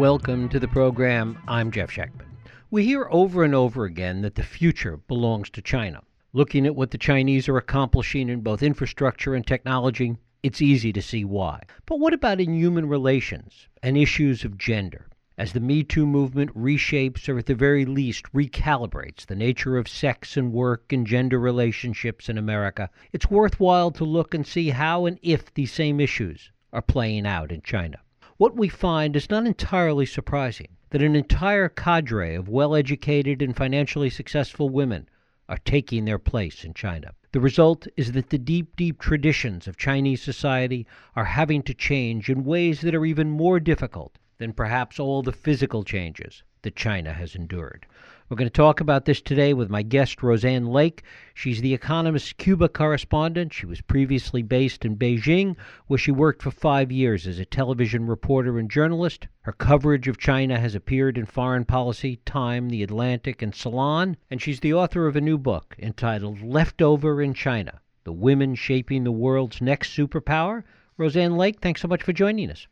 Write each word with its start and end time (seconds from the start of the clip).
Welcome 0.00 0.48
to 0.48 0.58
the 0.58 0.66
program. 0.66 1.36
I'm 1.46 1.70
Jeff 1.70 1.90
Schechtman. 1.90 2.24
We 2.70 2.86
hear 2.86 3.06
over 3.10 3.44
and 3.44 3.54
over 3.54 3.84
again 3.84 4.22
that 4.22 4.34
the 4.34 4.42
future 4.42 4.96
belongs 4.96 5.50
to 5.50 5.60
China. 5.60 6.00
Looking 6.32 6.64
at 6.64 6.74
what 6.74 6.90
the 6.90 6.96
Chinese 6.96 7.50
are 7.50 7.58
accomplishing 7.58 8.30
in 8.30 8.40
both 8.40 8.62
infrastructure 8.62 9.34
and 9.34 9.46
technology, 9.46 10.16
it's 10.42 10.62
easy 10.62 10.90
to 10.94 11.02
see 11.02 11.26
why. 11.26 11.64
But 11.84 12.00
what 12.00 12.14
about 12.14 12.40
in 12.40 12.54
human 12.54 12.88
relations 12.88 13.68
and 13.82 13.98
issues 13.98 14.42
of 14.42 14.56
gender? 14.56 15.10
As 15.36 15.52
the 15.52 15.60
Me 15.60 15.84
Too 15.84 16.06
movement 16.06 16.56
reshapes 16.56 17.28
or 17.28 17.36
at 17.36 17.44
the 17.44 17.54
very 17.54 17.84
least 17.84 18.24
recalibrates 18.32 19.26
the 19.26 19.36
nature 19.36 19.76
of 19.76 19.86
sex 19.86 20.34
and 20.34 20.50
work 20.50 20.94
and 20.94 21.06
gender 21.06 21.38
relationships 21.38 22.30
in 22.30 22.38
America, 22.38 22.88
it's 23.12 23.30
worthwhile 23.30 23.90
to 23.90 24.06
look 24.06 24.32
and 24.32 24.46
see 24.46 24.70
how 24.70 25.04
and 25.04 25.18
if 25.20 25.52
these 25.52 25.74
same 25.74 26.00
issues 26.00 26.50
are 26.72 26.80
playing 26.80 27.26
out 27.26 27.52
in 27.52 27.60
China. 27.60 27.98
What 28.40 28.56
we 28.56 28.70
find 28.70 29.16
is 29.16 29.28
not 29.28 29.44
entirely 29.44 30.06
surprising 30.06 30.68
that 30.92 31.02
an 31.02 31.14
entire 31.14 31.68
cadre 31.68 32.34
of 32.34 32.48
well 32.48 32.74
educated 32.74 33.42
and 33.42 33.54
financially 33.54 34.08
successful 34.08 34.70
women 34.70 35.10
are 35.46 35.58
taking 35.58 36.06
their 36.06 36.18
place 36.18 36.64
in 36.64 36.72
China. 36.72 37.12
The 37.32 37.40
result 37.40 37.86
is 37.98 38.12
that 38.12 38.30
the 38.30 38.38
deep, 38.38 38.76
deep 38.76 38.98
traditions 38.98 39.68
of 39.68 39.76
Chinese 39.76 40.22
society 40.22 40.86
are 41.14 41.26
having 41.26 41.62
to 41.64 41.74
change 41.74 42.30
in 42.30 42.46
ways 42.46 42.80
that 42.80 42.94
are 42.94 43.04
even 43.04 43.28
more 43.28 43.60
difficult 43.60 44.16
than 44.38 44.54
perhaps 44.54 44.98
all 44.98 45.22
the 45.22 45.32
physical 45.32 45.84
changes 45.84 46.42
that 46.62 46.74
China 46.74 47.12
has 47.12 47.34
endured. 47.34 47.84
We're 48.30 48.36
going 48.36 48.46
to 48.46 48.50
talk 48.50 48.80
about 48.80 49.06
this 49.06 49.20
today 49.20 49.54
with 49.54 49.70
my 49.70 49.82
guest, 49.82 50.18
Roseann 50.18 50.68
Lake. 50.68 51.02
She's 51.34 51.60
the 51.60 51.74
Economist 51.74 52.36
Cuba 52.36 52.68
correspondent. 52.68 53.52
She 53.52 53.66
was 53.66 53.80
previously 53.80 54.40
based 54.40 54.84
in 54.84 54.96
Beijing, 54.96 55.56
where 55.88 55.98
she 55.98 56.12
worked 56.12 56.40
for 56.40 56.52
five 56.52 56.92
years 56.92 57.26
as 57.26 57.40
a 57.40 57.44
television 57.44 58.06
reporter 58.06 58.56
and 58.56 58.70
journalist. 58.70 59.26
Her 59.40 59.50
coverage 59.50 60.06
of 60.06 60.16
China 60.16 60.60
has 60.60 60.76
appeared 60.76 61.18
in 61.18 61.26
Foreign 61.26 61.64
Policy, 61.64 62.20
Time, 62.24 62.68
The 62.68 62.84
Atlantic, 62.84 63.42
and 63.42 63.52
Salon, 63.52 64.16
and 64.30 64.40
she's 64.40 64.60
the 64.60 64.74
author 64.74 65.08
of 65.08 65.16
a 65.16 65.20
new 65.20 65.36
book 65.36 65.74
entitled 65.80 66.40
Leftover 66.40 67.20
in 67.20 67.34
China 67.34 67.80
The 68.04 68.12
Women 68.12 68.54
Shaping 68.54 69.02
the 69.02 69.10
World's 69.10 69.60
Next 69.60 69.90
Superpower. 69.90 70.62
Roseann 70.96 71.36
Lake, 71.36 71.58
thanks 71.60 71.80
so 71.80 71.88
much 71.88 72.04
for 72.04 72.12
joining 72.12 72.48
us. 72.48 72.68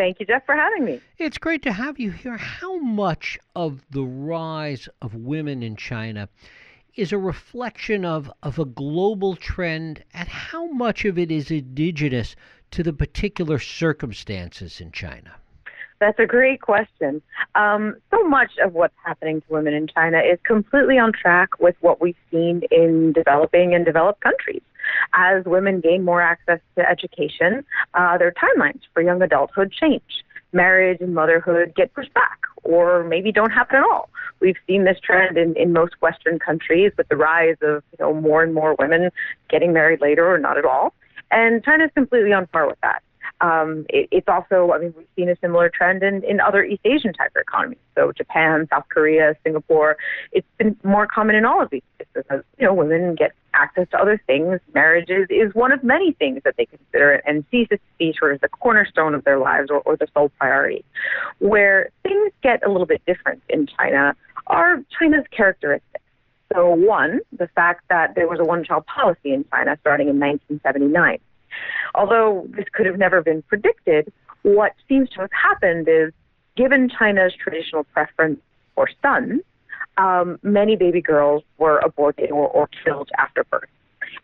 Thank 0.00 0.18
you, 0.18 0.24
Jeff, 0.24 0.46
for 0.46 0.54
having 0.54 0.86
me. 0.86 0.98
It's 1.18 1.36
great 1.36 1.60
to 1.64 1.72
have 1.74 2.00
you 2.00 2.10
here. 2.10 2.38
How 2.38 2.78
much 2.78 3.38
of 3.54 3.84
the 3.90 4.02
rise 4.02 4.88
of 5.02 5.14
women 5.14 5.62
in 5.62 5.76
China 5.76 6.26
is 6.96 7.12
a 7.12 7.18
reflection 7.18 8.06
of, 8.06 8.32
of 8.42 8.58
a 8.58 8.64
global 8.64 9.36
trend, 9.36 10.02
and 10.14 10.26
how 10.26 10.68
much 10.68 11.04
of 11.04 11.18
it 11.18 11.30
is 11.30 11.50
indigenous 11.50 12.34
to 12.70 12.82
the 12.82 12.94
particular 12.94 13.58
circumstances 13.58 14.80
in 14.80 14.90
China? 14.90 15.34
That's 15.98 16.18
a 16.18 16.24
great 16.24 16.62
question. 16.62 17.20
Um, 17.54 17.96
so 18.10 18.26
much 18.26 18.52
of 18.64 18.72
what's 18.72 18.96
happening 19.04 19.42
to 19.42 19.46
women 19.50 19.74
in 19.74 19.86
China 19.86 20.20
is 20.20 20.38
completely 20.44 20.96
on 20.96 21.12
track 21.12 21.60
with 21.60 21.76
what 21.80 22.00
we've 22.00 22.16
seen 22.30 22.62
in 22.70 23.12
developing 23.12 23.74
and 23.74 23.84
developed 23.84 24.22
countries. 24.22 24.62
As 25.12 25.44
women 25.44 25.80
gain 25.80 26.04
more 26.04 26.22
access 26.22 26.60
to 26.76 26.88
education, 26.88 27.64
uh, 27.94 28.18
their 28.18 28.32
timelines 28.32 28.80
for 28.92 29.02
young 29.02 29.22
adulthood 29.22 29.72
change. 29.72 30.24
Marriage 30.52 31.00
and 31.00 31.14
motherhood 31.14 31.72
get 31.76 31.94
pushed 31.94 32.12
back 32.12 32.40
or 32.64 33.04
maybe 33.04 33.32
don't 33.32 33.50
happen 33.50 33.76
at 33.76 33.84
all. 33.84 34.10
We've 34.40 34.56
seen 34.66 34.84
this 34.84 34.98
trend 35.00 35.36
in, 35.36 35.56
in 35.56 35.72
most 35.72 35.94
Western 36.00 36.38
countries 36.38 36.92
with 36.96 37.08
the 37.08 37.16
rise 37.16 37.56
of 37.62 37.82
you 37.92 38.04
know 38.04 38.14
more 38.14 38.42
and 38.42 38.54
more 38.54 38.74
women 38.78 39.10
getting 39.48 39.72
married 39.72 40.00
later 40.00 40.26
or 40.26 40.38
not 40.38 40.58
at 40.58 40.64
all. 40.64 40.94
And 41.30 41.62
China's 41.64 41.90
completely 41.94 42.32
on 42.32 42.46
par 42.48 42.66
with 42.66 42.80
that. 42.82 43.02
Um, 43.40 43.86
it, 43.88 44.08
it's 44.10 44.28
also, 44.28 44.72
I 44.72 44.78
mean, 44.78 44.94
we've 44.96 45.06
seen 45.16 45.28
a 45.28 45.36
similar 45.40 45.70
trend 45.70 46.02
in, 46.02 46.22
in 46.24 46.40
other 46.40 46.62
East 46.62 46.82
Asian 46.84 47.12
type 47.12 47.32
of 47.34 47.40
economies. 47.40 47.78
So 47.94 48.12
Japan, 48.12 48.66
South 48.70 48.84
Korea, 48.88 49.34
Singapore. 49.42 49.96
It's 50.32 50.46
been 50.58 50.76
more 50.84 51.06
common 51.06 51.36
in 51.36 51.44
all 51.44 51.62
of 51.62 51.70
these 51.70 51.82
places 51.96 52.12
because 52.14 52.44
you 52.58 52.66
know 52.66 52.74
women 52.74 53.14
get 53.14 53.32
access 53.54 53.86
to 53.90 53.98
other 53.98 54.20
things. 54.26 54.60
Marriage 54.74 55.10
is, 55.10 55.26
is 55.30 55.54
one 55.54 55.72
of 55.72 55.82
many 55.82 56.12
things 56.12 56.40
that 56.44 56.54
they 56.56 56.66
consider 56.66 57.14
and 57.26 57.44
sees 57.50 57.66
it 57.70 57.76
to 57.76 57.98
be 57.98 58.14
sort 58.18 58.34
of 58.34 58.40
the 58.40 58.48
cornerstone 58.48 59.14
of 59.14 59.24
their 59.24 59.38
lives 59.38 59.70
or, 59.70 59.80
or 59.80 59.96
the 59.96 60.06
sole 60.14 60.30
priority. 60.38 60.84
Where 61.38 61.90
things 62.02 62.32
get 62.42 62.64
a 62.64 62.70
little 62.70 62.86
bit 62.86 63.02
different 63.06 63.42
in 63.48 63.66
China 63.66 64.14
are 64.46 64.82
China's 64.98 65.24
characteristics. 65.30 66.04
So, 66.52 66.68
one, 66.70 67.20
the 67.36 67.48
fact 67.48 67.84
that 67.90 68.14
there 68.16 68.28
was 68.28 68.40
a 68.40 68.44
one 68.44 68.64
child 68.64 68.84
policy 68.86 69.32
in 69.32 69.44
China 69.50 69.78
starting 69.80 70.08
in 70.08 70.18
1979. 70.18 71.18
Although 71.94 72.46
this 72.50 72.66
could 72.72 72.86
have 72.86 72.98
never 72.98 73.22
been 73.22 73.42
predicted, 73.42 74.12
what 74.42 74.72
seems 74.88 75.08
to 75.10 75.20
have 75.20 75.30
happened 75.32 75.88
is 75.88 76.12
given 76.56 76.88
China's 76.88 77.32
traditional 77.34 77.84
preference 77.84 78.40
for 78.74 78.88
sons, 79.02 79.42
um, 79.98 80.38
many 80.42 80.76
baby 80.76 81.00
girls 81.00 81.42
were 81.58 81.78
aborted 81.78 82.30
or, 82.30 82.48
or 82.48 82.68
killed 82.84 83.10
after 83.18 83.44
birth. 83.44 83.68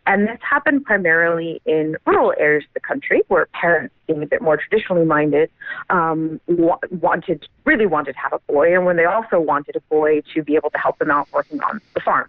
And 0.06 0.26
this 0.26 0.38
happened 0.40 0.84
primarily 0.84 1.60
in 1.64 1.96
rural 2.06 2.32
areas 2.38 2.64
of 2.64 2.74
the 2.74 2.80
country 2.80 3.22
where 3.28 3.46
parents, 3.46 3.94
being 4.06 4.22
a 4.22 4.26
bit 4.26 4.40
more 4.40 4.56
traditionally 4.56 5.04
minded, 5.04 5.50
um, 5.90 6.40
wa- 6.46 6.78
wanted, 6.90 7.46
really 7.64 7.86
wanted 7.86 8.12
to 8.12 8.18
have 8.18 8.32
a 8.32 8.52
boy, 8.52 8.74
and 8.74 8.84
when 8.86 8.96
they 8.96 9.04
also 9.04 9.38
wanted 9.38 9.76
a 9.76 9.80
boy 9.82 10.22
to 10.34 10.42
be 10.42 10.56
able 10.56 10.70
to 10.70 10.78
help 10.78 10.98
them 10.98 11.10
out 11.10 11.28
working 11.32 11.60
on 11.60 11.80
the 11.94 12.00
farm. 12.00 12.28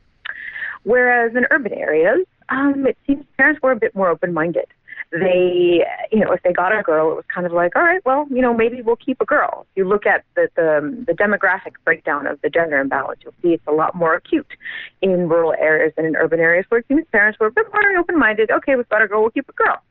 Whereas 0.83 1.35
in 1.35 1.45
urban 1.49 1.73
areas, 1.73 2.25
um, 2.49 2.85
it 2.87 2.97
seems 3.05 3.25
parents 3.37 3.61
were 3.61 3.71
a 3.71 3.75
bit 3.75 3.95
more 3.95 4.09
open 4.09 4.33
minded 4.33 4.67
they, 5.11 5.85
you 6.11 6.19
know, 6.19 6.31
if 6.31 6.41
they 6.43 6.51
got 6.51 6.77
a 6.77 6.83
girl, 6.83 7.11
it 7.11 7.15
was 7.15 7.25
kind 7.33 7.45
of 7.45 7.53
like, 7.53 7.75
all 7.75 7.83
right, 7.83 8.03
well, 8.05 8.27
you 8.29 8.41
know, 8.41 8.53
maybe 8.53 8.81
we'll 8.81 8.97
keep 8.97 9.21
a 9.21 9.25
girl. 9.25 9.65
If 9.71 9.77
you 9.77 9.87
look 9.87 10.05
at 10.05 10.25
the, 10.35 10.49
the, 10.55 10.77
um, 10.77 11.05
the 11.05 11.13
demographic 11.13 11.73
breakdown 11.85 12.27
of 12.27 12.39
the 12.41 12.49
gender 12.49 12.79
imbalance, 12.79 13.21
you'll 13.23 13.33
see 13.41 13.53
it's 13.53 13.63
a 13.67 13.71
lot 13.71 13.95
more 13.95 14.15
acute 14.15 14.47
in 15.01 15.29
rural 15.29 15.53
areas 15.53 15.93
than 15.95 16.05
in 16.05 16.15
urban 16.15 16.39
areas 16.39 16.65
where 16.69 16.83
seems 16.87 17.05
parents 17.11 17.39
were 17.39 17.47
a 17.47 17.51
bit 17.51 17.65
more 17.71 17.97
open-minded. 17.97 18.51
Okay, 18.51 18.75
we've 18.75 18.89
got 18.89 19.01
a 19.01 19.07
girl, 19.07 19.21
we'll 19.21 19.31
keep 19.31 19.47
a 19.49 19.53
girl. 19.53 19.81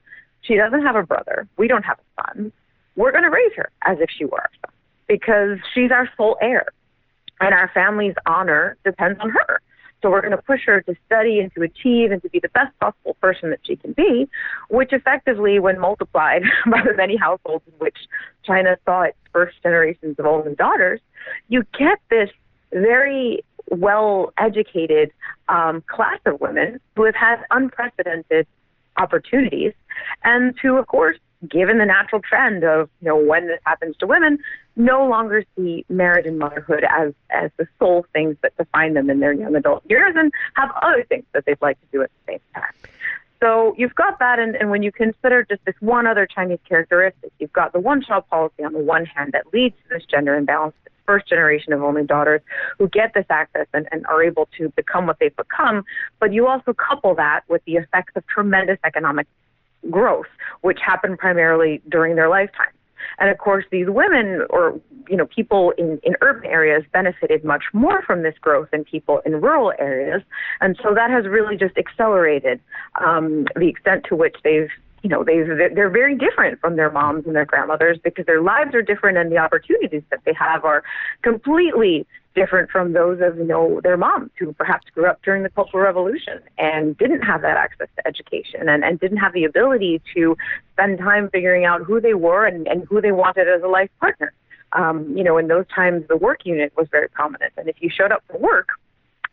She 0.42 0.54
doesn't 0.54 0.82
have 0.82 0.96
a 0.96 1.02
brother. 1.02 1.48
We 1.56 1.66
don't 1.66 1.84
have 1.84 1.98
a 1.98 2.22
son. 2.22 2.52
We're 2.94 3.12
going 3.12 3.24
to 3.24 3.30
raise 3.30 3.52
her 3.56 3.70
as 3.84 3.98
if 4.00 4.10
she 4.16 4.24
were 4.24 4.40
our 4.40 4.50
son 4.64 4.72
because 5.06 5.58
she's 5.74 5.90
our 5.90 6.08
sole 6.16 6.36
heir. 6.40 6.66
And 7.40 7.52
our 7.52 7.70
family's 7.74 8.14
honor 8.24 8.78
depends 8.84 9.20
on 9.20 9.30
her. 9.30 9.60
So 10.02 10.10
we're 10.10 10.20
going 10.20 10.36
to 10.36 10.42
push 10.42 10.60
her 10.66 10.82
to 10.82 10.94
study 11.06 11.40
and 11.40 11.52
to 11.54 11.62
achieve 11.62 12.12
and 12.12 12.22
to 12.22 12.28
be 12.28 12.38
the 12.38 12.50
best 12.50 12.78
possible 12.78 13.14
person 13.20 13.50
that 13.50 13.60
she 13.64 13.76
can 13.76 13.92
be, 13.92 14.28
which 14.68 14.92
effectively, 14.92 15.58
when 15.58 15.78
multiplied 15.78 16.42
by 16.70 16.82
the 16.82 16.94
many 16.94 17.16
households 17.16 17.64
in 17.66 17.72
which 17.78 17.96
China 18.44 18.76
saw 18.84 19.02
its 19.02 19.18
first 19.32 19.62
generations 19.62 20.16
of 20.18 20.26
only 20.26 20.54
daughters, 20.54 21.00
you 21.48 21.64
get 21.78 21.98
this 22.10 22.30
very 22.72 23.42
well 23.70 24.32
educated 24.38 25.10
um, 25.48 25.82
class 25.88 26.18
of 26.26 26.40
women 26.40 26.80
who 26.94 27.04
have 27.04 27.14
had 27.14 27.44
unprecedented 27.50 28.46
opportunities 28.96 29.72
and 30.24 30.54
who, 30.60 30.76
of 30.76 30.86
course, 30.86 31.16
given 31.48 31.78
the 31.78 31.84
natural 31.84 32.20
trend 32.20 32.64
of 32.64 32.88
you 33.00 33.08
know 33.08 33.16
when 33.16 33.46
this 33.46 33.60
happens 33.64 33.96
to 33.98 34.06
women, 34.06 34.38
no 34.76 35.06
longer 35.06 35.44
see 35.56 35.84
marriage 35.88 36.26
and 36.26 36.38
motherhood 36.38 36.84
as 36.90 37.12
as 37.30 37.50
the 37.56 37.66
sole 37.78 38.06
things 38.12 38.36
that 38.42 38.56
define 38.56 38.94
them 38.94 39.10
in 39.10 39.20
their 39.20 39.32
young 39.32 39.54
adult 39.56 39.82
years, 39.88 40.14
and 40.16 40.32
have 40.54 40.70
other 40.82 41.04
things 41.04 41.24
that 41.32 41.44
they'd 41.46 41.60
like 41.60 41.80
to 41.80 41.86
do 41.92 42.02
at 42.02 42.10
the 42.26 42.32
same 42.32 42.40
time. 42.54 42.72
So 43.42 43.74
you've 43.76 43.94
got 43.94 44.18
that, 44.18 44.38
and, 44.38 44.56
and 44.56 44.70
when 44.70 44.82
you 44.82 44.90
consider 44.90 45.44
just 45.44 45.62
this 45.66 45.74
one 45.80 46.06
other 46.06 46.26
Chinese 46.26 46.58
characteristic, 46.66 47.32
you've 47.38 47.52
got 47.52 47.74
the 47.74 47.80
one-child 47.80 48.26
policy 48.30 48.64
on 48.64 48.72
the 48.72 48.78
one 48.78 49.04
hand 49.04 49.32
that 49.32 49.52
leads 49.52 49.76
to 49.76 49.94
this 49.94 50.04
gender 50.06 50.34
imbalance. 50.34 50.74
First 51.04 51.28
generation 51.28 51.72
of 51.72 51.84
only 51.84 52.02
daughters 52.02 52.40
who 52.78 52.88
get 52.88 53.14
this 53.14 53.26
access 53.30 53.68
and, 53.72 53.86
and 53.92 54.04
are 54.06 54.24
able 54.24 54.48
to 54.58 54.70
become 54.70 55.06
what 55.06 55.20
they've 55.20 55.36
become, 55.36 55.84
but 56.18 56.32
you 56.32 56.48
also 56.48 56.72
couple 56.72 57.14
that 57.14 57.42
with 57.46 57.64
the 57.64 57.76
effects 57.76 58.14
of 58.16 58.26
tremendous 58.26 58.78
economic 58.82 59.28
growth, 59.90 60.26
which 60.62 60.78
happened 60.84 61.18
primarily 61.18 61.82
during 61.88 62.16
their 62.16 62.28
lifetime. 62.28 62.72
And 63.18 63.30
of 63.30 63.38
course, 63.38 63.64
these 63.70 63.88
women 63.88 64.42
or 64.50 64.80
you 65.08 65.16
know 65.16 65.26
people 65.26 65.72
in, 65.78 66.00
in 66.02 66.16
urban 66.20 66.50
areas 66.50 66.84
benefited 66.92 67.44
much 67.44 67.64
more 67.72 68.02
from 68.02 68.22
this 68.22 68.34
growth 68.40 68.68
than 68.72 68.84
people 68.84 69.20
in 69.24 69.40
rural 69.40 69.72
areas, 69.78 70.22
and 70.60 70.78
so 70.82 70.94
that 70.94 71.10
has 71.10 71.26
really 71.26 71.56
just 71.56 71.76
accelerated 71.78 72.60
um, 73.04 73.46
the 73.54 73.68
extent 73.68 74.04
to 74.08 74.16
which 74.16 74.36
they've 74.42 74.70
you 75.02 75.10
know 75.10 75.22
they've 75.22 75.46
they're 75.74 75.90
very 75.90 76.16
different 76.16 76.60
from 76.60 76.76
their 76.76 76.90
moms 76.90 77.26
and 77.26 77.36
their 77.36 77.44
grandmothers 77.44 77.98
because 78.02 78.26
their 78.26 78.42
lives 78.42 78.74
are 78.74 78.82
different 78.82 79.16
and 79.16 79.30
the 79.30 79.38
opportunities 79.38 80.02
that 80.10 80.20
they 80.24 80.34
have 80.34 80.64
are 80.64 80.82
completely 81.22 82.06
different 82.36 82.70
from 82.70 82.92
those 82.92 83.18
of 83.20 83.36
you 83.38 83.44
know 83.44 83.80
their 83.82 83.96
moms 83.96 84.30
who 84.38 84.52
perhaps 84.52 84.86
grew 84.94 85.06
up 85.06 85.20
during 85.24 85.42
the 85.42 85.48
cultural 85.48 85.82
revolution 85.82 86.38
and 86.58 86.96
didn't 86.98 87.22
have 87.22 87.42
that 87.42 87.56
access 87.56 87.88
to 87.96 88.06
education 88.06 88.68
and, 88.68 88.84
and 88.84 89.00
didn't 89.00 89.16
have 89.16 89.32
the 89.32 89.44
ability 89.44 90.00
to 90.14 90.36
spend 90.72 90.98
time 90.98 91.28
figuring 91.30 91.64
out 91.64 91.82
who 91.82 92.00
they 92.00 92.14
were 92.14 92.44
and, 92.44 92.68
and 92.68 92.84
who 92.88 93.00
they 93.00 93.10
wanted 93.10 93.48
as 93.48 93.62
a 93.62 93.68
life 93.68 93.90
partner. 93.98 94.32
Um, 94.72 95.16
you 95.16 95.24
know 95.24 95.38
in 95.38 95.48
those 95.48 95.66
times 95.74 96.04
the 96.08 96.16
work 96.16 96.40
unit 96.44 96.72
was 96.76 96.86
very 96.92 97.08
prominent. 97.08 97.52
And 97.56 97.68
if 97.68 97.76
you 97.80 97.90
showed 97.90 98.12
up 98.12 98.22
for 98.30 98.38
work 98.38 98.68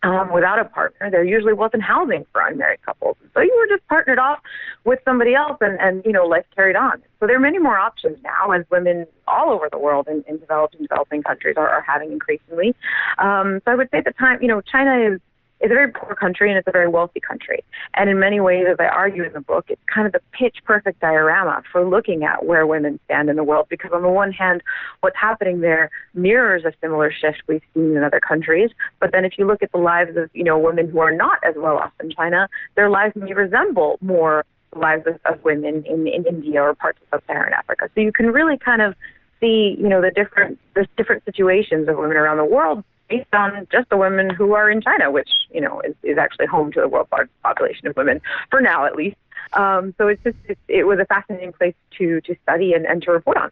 um, 0.04 0.32
without 0.32 0.60
a 0.60 0.66
partner. 0.66 1.10
There 1.10 1.24
usually 1.24 1.54
wasn't 1.54 1.84
housing 1.84 2.26
for 2.32 2.46
unmarried 2.46 2.82
couples. 2.86 3.18
So 3.34 3.42
you 3.42 3.56
were 3.58 3.76
just 3.76 3.88
partnered 3.88 4.20
off 4.20 4.40
with 4.84 5.00
somebody 5.06 5.34
else 5.34 5.58
and, 5.62 5.80
and 5.80 6.04
you 6.06 6.12
know, 6.12 6.26
life 6.26 6.46
carried 6.56 6.76
on. 6.76 7.02
So 7.20 7.28
there 7.28 7.38
are 7.38 7.40
many 7.40 7.58
more 7.58 7.78
options 7.78 8.18
now 8.24 8.52
as 8.52 8.66
women 8.70 9.08
all 9.28 9.50
over 9.50 9.70
the 9.72 9.80
world 9.80 10.08
in, 10.08 10.24
in 10.28 10.38
developed 10.38 10.76
and 10.76 10.88
developing 10.88 11.24
countries 11.24 11.56
are, 11.58 11.70
are 11.70 11.82
having 11.82 12.12
increasingly. 12.12 12.76
Um, 13.18 13.62
so 13.66 13.72
I 13.72 13.76
would 13.76 13.90
say 13.92 14.00
at 14.00 14.06
the 14.06 14.12
time, 14.12 14.40
you 14.42 14.48
know, 14.48 14.62
China 14.62 15.14
is 15.14 15.22
it's 15.64 15.72
a 15.72 15.76
very 15.76 15.92
poor 15.92 16.14
country 16.14 16.50
and 16.50 16.58
it's 16.58 16.68
a 16.68 16.72
very 16.72 16.90
wealthy 16.90 17.22
country. 17.22 17.64
And 17.94 18.10
in 18.10 18.20
many 18.20 18.42
ways, 18.42 18.66
as 18.70 18.76
I 18.80 18.88
argue 18.88 19.24
in 19.24 19.32
the 19.32 19.40
book, 19.40 19.68
it's 19.70 19.82
kind 19.92 20.06
of 20.06 20.12
the 20.12 20.20
pitch 20.34 20.58
perfect 20.66 21.00
diorama 21.00 21.64
for 21.72 21.86
looking 21.86 22.26
at 22.26 22.46
where 22.46 22.68
women 22.68 23.00
stand 23.06 23.30
in 23.30 23.38
the 23.38 23.46
world. 23.46 23.68
Because 23.70 23.92
on 23.94 24.02
the 24.02 24.10
one 24.10 24.34
hand, 24.34 24.62
what's 25.00 25.16
happening 25.16 25.62
there 25.62 25.90
mirrors 26.14 26.66
a 26.66 26.74
similar 26.82 27.14
shift 27.14 27.44
we've 27.48 27.62
seen 27.74 27.96
in 27.96 28.04
other 28.04 28.20
countries. 28.20 28.72
But 29.00 29.14
then 29.14 29.24
if 29.24 29.38
you 29.38 29.48
look 29.48 29.64
at 29.64 29.72
the 29.72 29.78
lives 29.78 30.18
of, 30.18 30.30
you 30.34 30.44
know, 30.44 30.60
women 30.60 30.90
who 30.90 31.00
are 31.00 31.16
not 31.16 31.40
as 31.46 31.56
well 31.56 31.78
off 31.78 31.94
in 32.02 32.12
China, 32.12 32.50
their 32.76 32.90
lives 32.90 33.16
may 33.16 33.34
resemble 33.34 34.00
more 34.02 34.44
the 34.74 34.80
lives 34.80 35.08
of, 35.08 35.18
of 35.24 35.42
women 35.46 35.86
in, 35.86 36.08
in 36.08 36.26
India 36.26 36.62
or 36.62 36.76
parts 36.76 37.00
of 37.04 37.08
sub-Saharan 37.20 37.54
Africa. 37.54 37.90
So 37.96 38.02
you 38.02 38.12
can 38.12 38.32
really 38.32 38.58
kind 38.58 38.82
of 38.82 38.96
see, 39.40 39.78
you 39.80 39.88
know, 39.88 40.02
the 40.02 40.12
different 40.12 40.60
the 40.76 40.88
different 40.98 41.24
situations 41.24 41.88
of 41.88 41.96
women 41.98 42.18
around 42.18 42.38
the 42.38 42.46
world 42.46 42.84
based 43.14 43.34
on 43.34 43.68
just 43.72 43.90
the 43.90 43.98
women 43.98 44.30
who 44.30 44.54
are 44.54 44.70
in 44.70 44.82
China, 44.82 45.12
which 45.12 45.30
you 45.52 45.62
know 45.62 45.82
is, 45.82 45.96
is 46.04 46.18
actually 46.18 46.48
home 46.48 46.72
to 46.72 46.82
the 46.82 46.88
world 46.88 47.08
population 47.44 47.88
of 47.88 47.96
women 47.96 48.22
for 48.50 48.60
now, 48.62 48.86
at 48.86 48.96
least. 48.96 49.18
Um, 49.54 49.94
so 49.98 50.08
it's 50.08 50.24
just 50.24 50.38
it, 50.46 50.58
it 50.68 50.84
was 50.86 51.00
a 51.00 51.06
fascinating 51.06 51.54
place 51.54 51.76
to 51.98 52.22
to 52.22 52.36
study 52.44 52.74
and, 52.74 52.86
and 52.86 53.02
to 53.04 53.12
report 53.12 53.38
on. 53.38 53.52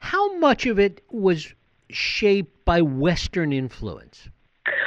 How 0.00 0.36
much 0.38 0.66
of 0.66 0.78
it 0.78 1.02
was 1.10 1.54
shaped 1.90 2.64
by 2.64 2.80
Western 2.80 3.52
influence? 3.52 4.28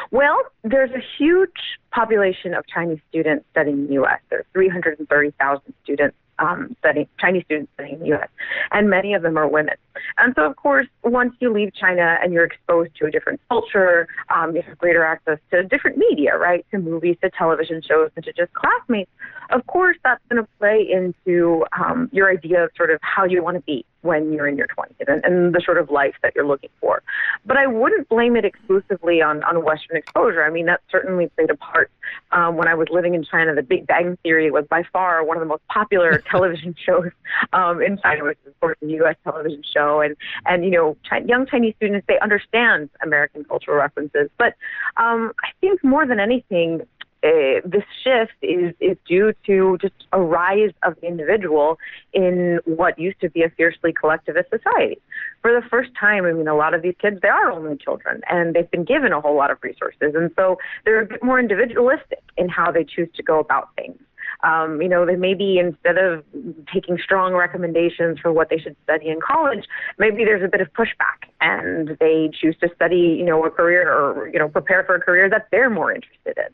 Well, 0.10 0.38
there's 0.64 0.92
a 0.92 1.04
huge 1.18 1.60
population 1.92 2.56
of 2.56 2.66
Chinese 2.68 3.00
students 3.10 3.46
studying 3.52 3.80
in 3.80 3.88
the 3.88 3.94
U.S. 3.94 4.20
There 4.30 4.40
are 4.40 4.46
330,000 4.54 5.74
students 5.84 6.18
um, 6.40 6.76
studying 6.80 7.08
Chinese 7.20 7.44
students 7.46 7.72
studying 7.76 7.96
in 7.96 8.00
the 8.02 8.08
U.S., 8.08 8.30
and 8.72 8.90
many 8.90 9.14
of 9.14 9.22
them 9.22 9.38
are 9.38 9.48
women. 9.48 9.76
And 10.18 10.34
so, 10.36 10.44
of 10.44 10.56
course, 10.56 10.88
once 11.04 11.34
you 11.40 11.52
leave 11.52 11.74
China 11.74 12.18
and 12.22 12.34
you're 12.34 12.46
exposed 12.46 12.96
to 12.98 13.06
a 13.06 13.12
different 13.12 13.40
culture, 13.50 14.08
um, 14.34 14.56
you 14.56 14.62
have 14.62 14.78
greater 14.78 15.04
access 15.04 15.40
to 15.52 15.64
different 15.64 15.98
media, 15.98 16.38
right, 16.38 16.66
to 16.72 16.78
movies, 16.78 17.18
to 17.22 17.30
television 17.30 17.82
shows, 17.82 18.12
and 18.16 18.26
to 18.26 18.34
just 18.34 18.54
classmates. 18.54 19.12
Of 19.50 19.66
course, 19.68 19.98
that's 20.04 20.22
going 20.30 20.44
to 20.44 20.50
play 20.60 20.88
into 20.92 21.66
um, 21.78 22.10
your 22.12 22.30
idea 22.30 22.66
of 22.66 22.72
sort 22.76 22.92
of 22.92 23.00
how 23.02 23.24
you 23.26 23.42
want 23.42 23.56
to 23.56 23.62
be 23.62 23.86
when 24.02 24.32
you're 24.32 24.48
in 24.48 24.58
your 24.58 24.68
20s 24.68 25.08
and, 25.08 25.24
and 25.26 25.54
the 25.54 25.62
sort 25.64 25.78
of 25.78 25.90
life 25.90 26.16
that 26.24 26.34
you're 26.36 26.46
looking 26.46 26.70
for. 26.80 27.04
But 27.46 27.58
I 27.58 27.68
wouldn't 27.68 28.08
blame 28.10 28.36
it 28.36 28.46
exclusively 28.46 29.22
on, 29.22 29.44
on 29.44 29.64
Western 29.64 29.98
exposure. 29.98 30.44
I 30.44 30.50
mean, 30.50 30.66
that 30.68 30.82
certainly 30.90 31.28
played 31.36 31.50
a 31.50 31.56
part. 31.56 31.92
Um, 32.32 32.56
when 32.56 32.68
I 32.68 32.76
was 32.76 32.88
living 32.90 33.16
in 33.16 33.24
China, 33.24 33.56
The 33.56 33.64
Big 33.64 33.88
Bang 33.88 34.18
Theory 34.24 34.52
was 34.52 34.66
by 34.70 34.84
far 34.94 35.24
one 35.24 35.38
of 35.38 35.42
the 35.42 35.48
most 35.48 35.68
popular 35.68 36.24
television 36.32 36.76
shows 36.86 37.12
um, 37.54 37.82
in 37.82 37.98
China, 38.00 38.26
which 38.26 38.38
is, 38.46 38.50
of 38.50 38.60
course, 38.60 38.78
a 38.82 38.88
U.S. 38.88 39.16
television 39.24 39.62
show. 39.74 39.87
And, 40.02 40.16
and 40.46 40.64
you 40.64 40.72
know, 40.72 40.98
young 41.26 41.46
Chinese 41.46 41.76
students, 41.78 42.06
they 42.08 42.20
understand 42.20 42.90
American 43.02 43.44
cultural 43.44 43.78
references. 43.78 44.30
But 44.38 44.54
um, 44.98 45.34
I 45.44 45.50
think 45.62 45.84
more 45.84 46.06
than 46.06 46.20
anything, 46.20 46.82
uh, 47.24 47.62
this 47.66 47.84
shift 48.04 48.34
is, 48.42 48.76
is 48.80 48.96
due 49.08 49.34
to 49.46 49.78
just 49.82 49.94
a 50.14 50.22
rise 50.22 50.72
of 50.84 50.96
the 51.02 51.08
individual 51.08 51.80
in 52.14 52.60
what 52.66 52.98
used 53.00 53.20
to 53.20 53.30
be 53.30 53.42
a 53.42 53.50
fiercely 53.50 53.92
collectivist 53.92 54.50
society. 54.50 55.00
For 55.42 55.52
the 55.52 55.68
first 55.68 55.90
time, 56.00 56.26
I 56.26 56.34
mean, 56.34 56.48
a 56.48 56.56
lot 56.56 56.74
of 56.74 56.84
these 56.84 56.96
kids, 57.02 57.18
they 57.22 57.30
are 57.30 57.52
only 57.52 57.76
children 57.78 58.22
and 58.30 58.54
they've 58.54 58.70
been 58.70 58.86
given 58.86 59.14
a 59.14 59.20
whole 59.20 59.36
lot 59.36 59.50
of 59.50 59.58
resources. 59.64 60.14
And 60.16 60.32
so 60.36 60.58
they're 60.86 61.02
a 61.02 61.06
bit 61.06 61.24
more 61.24 61.40
individualistic 61.40 62.22
in 62.38 62.50
how 62.50 62.72
they 62.72 62.84
choose 62.84 63.10
to 63.16 63.24
go 63.24 63.40
about 63.40 63.70
things. 63.76 63.98
Um, 64.44 64.82
you 64.82 64.90
know, 64.90 65.06
they 65.06 65.16
maybe 65.16 65.58
instead 65.58 65.98
of 65.98 66.24
taking 66.72 66.98
strong 66.98 67.34
recommendations 67.34 68.20
for 68.20 68.32
what 68.32 68.50
they 68.50 68.58
should 68.58 68.76
study 68.84 69.10
in 69.10 69.20
college, 69.20 69.66
maybe 69.98 70.24
there's 70.26 70.44
a 70.44 70.48
bit 70.48 70.62
of 70.62 70.72
pushback 70.74 71.30
and 71.42 71.98
they 72.00 72.30
choose 72.40 72.56
to 72.62 72.70
study, 72.76 73.16
you 73.18 73.26
know, 73.26 73.44
a 73.46 73.50
career 73.50 73.92
or, 73.92 74.30
you 74.30 74.40
know, 74.40 74.48
prepare 74.48 74.84
for 74.84 74.96
a 74.96 75.02
career 75.02 75.30
that 75.30 75.48
they're 75.52 75.70
more 75.70 75.92
interested 75.92 76.38
in. 76.38 76.54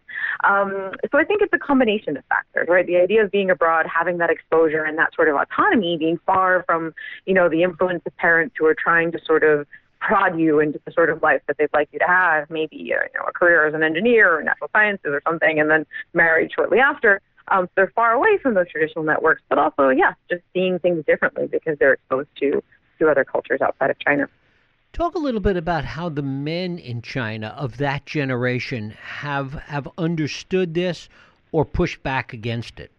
Um, 0.49 0.91
so 1.11 1.17
I 1.17 1.23
think 1.23 1.41
it's 1.41 1.53
a 1.53 1.59
combination 1.59 2.17
of 2.17 2.23
factors, 2.25 2.67
right? 2.69 2.85
The 2.85 2.97
idea 2.97 3.23
of 3.23 3.31
being 3.31 3.49
abroad, 3.49 3.85
having 3.85 4.17
that 4.19 4.29
exposure 4.29 4.83
and 4.83 4.97
that 4.97 5.13
sort 5.15 5.27
of 5.27 5.35
autonomy, 5.35 5.97
being 5.97 6.19
far 6.25 6.63
from, 6.65 6.93
you 7.25 7.33
know, 7.33 7.49
the 7.49 7.63
influence 7.63 8.01
of 8.05 8.15
parents 8.17 8.55
who 8.57 8.65
are 8.65 8.75
trying 8.75 9.11
to 9.11 9.19
sort 9.25 9.43
of 9.43 9.67
prod 10.03 10.37
you 10.37 10.59
into 10.59 10.79
the 10.85 10.91
sort 10.91 11.09
of 11.09 11.21
life 11.23 11.41
that 11.47 11.57
they'd 11.57 11.69
like 11.73 11.87
you 11.93 11.99
to 11.99 12.05
have, 12.05 12.49
maybe 12.49 12.75
you 12.75 12.95
know 13.15 13.23
a 13.27 13.31
career 13.31 13.65
as 13.65 13.73
an 13.73 13.83
engineer 13.83 14.37
or 14.37 14.43
natural 14.43 14.69
sciences 14.73 15.07
or 15.07 15.21
something, 15.25 15.59
and 15.59 15.69
then 15.69 15.85
married 16.13 16.51
shortly 16.53 16.79
after. 16.79 17.21
Um, 17.49 17.65
so 17.65 17.71
they're 17.75 17.91
far 17.95 18.13
away 18.13 18.37
from 18.41 18.53
those 18.53 18.69
traditional 18.69 19.03
networks, 19.03 19.41
but 19.49 19.57
also, 19.57 19.89
yeah, 19.89 20.13
just 20.29 20.43
seeing 20.53 20.79
things 20.79 21.03
differently 21.05 21.47
because 21.47 21.77
they're 21.79 21.93
exposed 21.93 22.29
to 22.39 22.63
to 22.99 23.09
other 23.09 23.23
cultures 23.23 23.59
outside 23.61 23.89
of 23.89 23.97
China. 23.99 24.27
Talk 24.93 25.15
a 25.15 25.19
little 25.19 25.39
bit 25.39 25.57
about 25.57 25.83
how 25.83 26.09
the 26.09 26.21
men 26.21 26.77
in 26.77 27.01
China 27.01 27.47
of 27.57 27.77
that 27.77 28.05
generation 28.05 28.91
have 28.91 29.53
have 29.53 29.87
understood 29.97 30.73
this 30.73 31.09
or 31.51 31.65
pushed 31.65 32.01
back 32.03 32.33
against 32.33 32.79
it. 32.79 32.91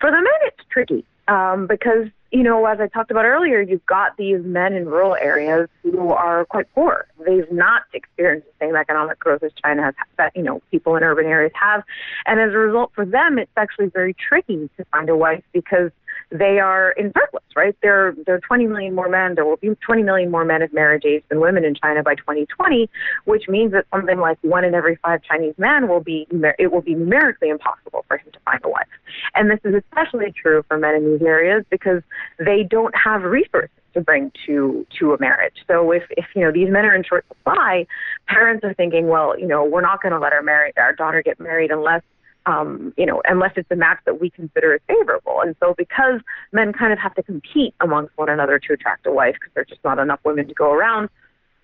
For 0.00 0.10
the 0.10 0.16
men, 0.16 0.40
it's 0.42 0.64
tricky 0.70 1.04
um, 1.28 1.66
because 1.66 2.08
you 2.32 2.42
know, 2.42 2.64
as 2.64 2.80
I 2.80 2.86
talked 2.86 3.10
about 3.10 3.26
earlier, 3.26 3.60
you've 3.60 3.84
got 3.84 4.16
these 4.16 4.42
men 4.42 4.72
in 4.72 4.86
rural 4.86 5.14
areas 5.14 5.68
who 5.82 6.08
are 6.12 6.46
quite 6.46 6.66
poor. 6.74 7.06
They've 7.26 7.50
not 7.52 7.82
experienced 7.92 8.46
the 8.46 8.66
same 8.66 8.74
economic 8.74 9.18
growth 9.18 9.42
as 9.42 9.52
China 9.62 9.82
has, 9.82 9.94
that, 10.16 10.34
you 10.34 10.42
know, 10.42 10.62
people 10.70 10.96
in 10.96 11.02
urban 11.02 11.26
areas 11.26 11.52
have. 11.54 11.84
And 12.24 12.40
as 12.40 12.54
a 12.54 12.56
result, 12.56 12.92
for 12.94 13.04
them, 13.04 13.38
it's 13.38 13.52
actually 13.58 13.88
very 13.88 14.14
tricky 14.14 14.70
to 14.78 14.84
find 14.86 15.10
a 15.10 15.16
wife 15.16 15.44
because 15.52 15.90
they 16.32 16.58
are 16.58 16.92
in 16.92 17.12
surplus, 17.12 17.44
right? 17.54 17.76
There, 17.82 18.14
there 18.24 18.36
are 18.36 18.40
20 18.40 18.66
million 18.66 18.94
more 18.94 19.08
men. 19.08 19.34
There 19.34 19.44
will 19.44 19.56
be 19.56 19.70
20 19.84 20.02
million 20.02 20.30
more 20.30 20.44
men 20.44 20.62
of 20.62 20.72
marriage 20.72 21.04
age 21.04 21.22
than 21.28 21.40
women 21.40 21.64
in 21.64 21.74
China 21.74 22.02
by 22.02 22.14
2020, 22.14 22.88
which 23.24 23.48
means 23.48 23.72
that 23.72 23.84
something 23.92 24.18
like 24.18 24.38
one 24.42 24.64
in 24.64 24.74
every 24.74 24.96
five 24.96 25.20
Chinese 25.22 25.54
men 25.58 25.88
will 25.88 26.00
be, 26.00 26.26
it 26.58 26.72
will 26.72 26.80
be 26.80 26.94
numerically 26.94 27.50
impossible 27.50 28.04
for 28.08 28.16
him 28.16 28.32
to 28.32 28.38
find 28.46 28.60
a 28.64 28.68
wife. 28.68 28.86
And 29.34 29.50
this 29.50 29.60
is 29.64 29.74
especially 29.74 30.32
true 30.32 30.64
for 30.68 30.78
men 30.78 30.94
in 30.94 31.12
these 31.12 31.22
areas 31.22 31.64
because 31.70 32.02
they 32.38 32.62
don't 32.62 32.94
have 32.96 33.22
resources 33.22 33.70
to 33.94 34.00
bring 34.00 34.32
to 34.46 34.86
to 34.98 35.12
a 35.12 35.18
marriage. 35.20 35.56
So 35.66 35.90
if 35.90 36.04
if 36.12 36.24
you 36.34 36.42
know 36.42 36.50
these 36.50 36.70
men 36.70 36.86
are 36.86 36.94
in 36.94 37.04
short 37.04 37.26
supply, 37.28 37.86
parents 38.26 38.64
are 38.64 38.72
thinking, 38.72 39.08
well, 39.08 39.38
you 39.38 39.46
know, 39.46 39.64
we're 39.64 39.82
not 39.82 40.02
going 40.02 40.12
to 40.12 40.18
let 40.18 40.32
our 40.32 40.42
marry 40.42 40.72
our 40.78 40.94
daughter 40.94 41.22
get 41.22 41.38
married 41.38 41.70
unless 41.70 42.02
um, 42.46 42.92
you 42.96 43.06
know, 43.06 43.22
unless 43.24 43.52
it's 43.56 43.70
a 43.70 43.76
match 43.76 43.98
that 44.06 44.20
we 44.20 44.30
consider 44.30 44.74
as 44.74 44.80
favorable. 44.88 45.40
And 45.40 45.54
so, 45.60 45.74
because 45.76 46.20
men 46.52 46.72
kind 46.72 46.92
of 46.92 46.98
have 46.98 47.14
to 47.14 47.22
compete 47.22 47.74
amongst 47.80 48.16
one 48.16 48.28
another 48.28 48.58
to 48.58 48.72
attract 48.72 49.06
a 49.06 49.12
wife, 49.12 49.34
because 49.34 49.52
there's 49.54 49.68
just 49.68 49.84
not 49.84 49.98
enough 49.98 50.20
women 50.24 50.48
to 50.48 50.54
go 50.54 50.72
around, 50.72 51.08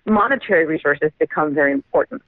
monetary 0.05 0.65
resources 0.65 1.11
become 1.19 1.53
very 1.53 1.71
important. 1.71 2.21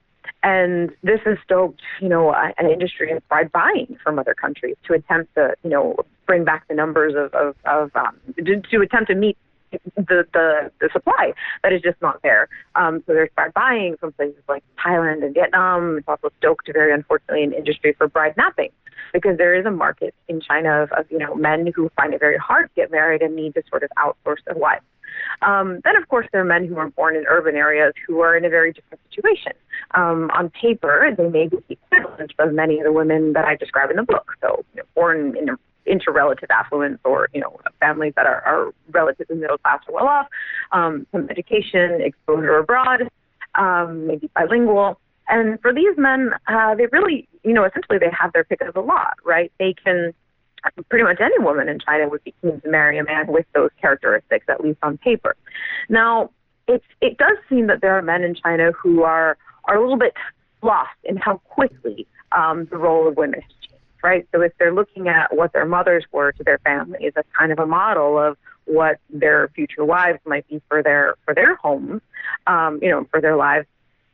And 0.44 0.92
this 1.04 1.20
has 1.26 1.38
stoked, 1.44 1.82
you 2.00 2.10
know, 2.10 2.34
an 2.34 2.70
industry 2.70 3.12
of 3.12 3.28
bride 3.30 3.52
buying 3.52 3.98
from 4.04 4.18
other 4.18 4.34
countries 4.34 4.76
to 4.88 4.94
attempt 4.94 5.36
to, 5.36 5.54
you 5.64 5.70
know, 5.70 5.98
bring 6.26 6.44
back 6.44 6.68
the 6.68 6.74
numbers 6.74 7.14
of, 7.16 7.34
of, 7.34 7.56
of 7.66 7.92
um, 7.96 8.18
to 8.38 8.82
attempt 8.82 9.10
to 9.10 9.16
meet 9.16 9.38
the, 9.96 10.26
the, 10.34 10.72
the 10.80 10.90
supply 10.92 11.34
that 11.64 11.74
is 11.74 11.82
just 11.82 12.02
not 12.02 12.22
there. 12.24 12.48
Um, 12.76 13.04
so 13.08 13.14
bride 13.36 13.54
buying 13.54 13.98
from 13.98 14.14
places 14.14 14.42
like 14.48 14.64
Thailand 14.84 15.24
and 15.24 15.34
Vietnam. 15.34 15.98
It's 15.98 16.08
also 16.08 16.30
stoked, 16.40 16.70
very 16.74 16.94
unfortunately, 16.94 17.44
an 17.44 17.54
industry 17.54 17.94
for 17.98 18.08
bride 18.08 18.36
napping 18.38 18.70
because 19.14 19.38
there 19.38 19.56
is 19.56 19.66
a 19.66 19.72
market 19.72 20.14
in 20.28 20.42
China 20.42 20.84
of, 20.84 20.92
of 20.92 21.06
you 21.10 21.18
know 21.18 21.36
men 21.36 21.72
who 21.76 21.90
find 21.96 22.14
it 22.14 22.20
very 22.20 22.38
hard 22.38 22.70
to 22.70 22.76
get 22.76 22.92
married 22.92 23.22
and 23.22 23.36
need 23.36 23.54
to 23.56 23.64
sort 23.70 23.84
of 23.84 23.90
outsource 23.98 24.44
their 24.46 24.56
wives. 24.56 24.86
Um, 25.42 25.82
then, 25.84 25.96
of 25.98 26.08
course, 26.08 26.28
there 26.32 26.42
are 26.42 26.46
men 26.46 26.66
who 26.66 26.78
are 26.78 26.90
born 26.90 27.16
in 27.16 27.26
urban 27.28 27.56
areas 27.56 27.94
who 28.08 28.22
are 28.22 28.36
in 28.38 28.46
a 28.46 28.50
very 28.50 28.74
different 28.74 29.02
situation. 29.10 29.54
Um, 29.94 30.32
on 30.34 30.50
paper, 30.50 31.10
they 31.18 31.28
may 31.28 31.48
be 31.48 31.58
equivalent 31.70 32.34
of 32.40 32.54
many 32.54 32.80
of 32.80 32.86
the 32.86 32.94
women 32.94 33.34
that 33.34 33.46
I 33.46 33.56
describe 33.56 33.90
in 33.90 33.98
the 33.98 34.04
book. 34.04 34.32
So, 34.42 34.64
you 34.74 34.82
know, 34.82 34.88
born 34.96 35.36
in 35.38 35.50
into 35.86 36.12
relative 36.12 36.50
affluence 36.52 37.00
or 37.04 37.28
you 37.34 37.42
know 37.42 37.60
families 37.80 38.14
that 38.16 38.26
are, 38.26 38.42
are 38.42 38.74
relatively 38.92 39.36
middle 39.36 39.58
class 39.58 39.80
or 39.88 39.96
well 39.96 40.08
off, 40.08 40.28
um, 40.72 41.06
some 41.12 41.28
education, 41.30 42.02
exposure 42.02 42.58
abroad, 42.58 43.10
um, 43.56 44.08
maybe 44.08 44.30
bilingual. 44.36 45.00
And 45.28 45.62
for 45.62 45.74
these 45.74 45.98
men, 45.98 46.32
uh, 46.48 46.76
they 46.76 46.88
really, 46.88 47.28
you 47.44 47.54
know, 47.54 47.64
essentially 47.64 47.98
they 47.98 48.12
have 48.12 48.34
their 48.34 48.44
pick 48.44 48.62
of 48.62 48.74
the 48.74 48.82
lot, 48.82 49.16
right? 49.24 49.52
They 49.60 49.74
can, 49.74 50.14
pretty 50.90 51.06
much 51.06 51.20
any 51.22 51.40
woman 51.40 51.70
in 51.70 51.80
China 51.80 52.10
would 52.10 52.24
be 52.24 52.34
keen 52.42 52.60
to 52.60 52.70
marry 52.70 52.98
a 52.98 53.04
man 53.04 53.28
with 53.28 53.46
those 53.54 53.70
characteristics, 53.80 54.46
at 54.50 54.62
least 54.62 54.80
on 54.84 54.98
paper. 54.98 55.36
Now, 55.88 56.32
it's, 56.68 56.86
it 57.00 57.18
does 57.18 57.38
seem 57.50 57.68
that 57.68 57.82
there 57.82 57.98
are 57.98 58.02
men 58.02 58.24
in 58.24 58.36
China 58.36 58.72
who 58.72 59.04
are, 59.04 59.38
are 59.66 59.78
a 59.78 59.82
little 59.82 59.98
bit 59.98 60.14
lost 60.62 60.90
in 61.06 61.16
how 61.16 61.38
quickly 61.38 62.08
um, 62.34 62.66
the 62.66 62.78
role 62.78 63.08
of 63.08 63.16
women 63.16 63.42
has 63.42 63.52
right? 64.04 64.28
So 64.32 64.42
if 64.42 64.52
they're 64.58 64.74
looking 64.74 65.08
at 65.08 65.36
what 65.36 65.54
their 65.54 65.66
mothers 65.66 66.06
were 66.12 66.32
to 66.34 66.44
their 66.44 66.60
families 66.60 67.14
as 67.16 67.26
kind 67.38 67.52
of 67.52 67.60
a 67.60 67.66
model 67.66 68.18
of 68.18 68.38
what 68.66 69.00
their 69.10 69.50
future 69.50 69.84
wives 69.84 70.20
might 70.26 70.48
be 70.48 70.62
for 70.70 70.84
their 70.84 71.16
for 71.26 71.34
their 71.34 71.56
homes, 71.56 72.02
um, 72.48 72.80
you 72.82 72.90
know, 72.90 73.08
for 73.12 73.20
their 73.20 73.36
lives, 73.36 73.68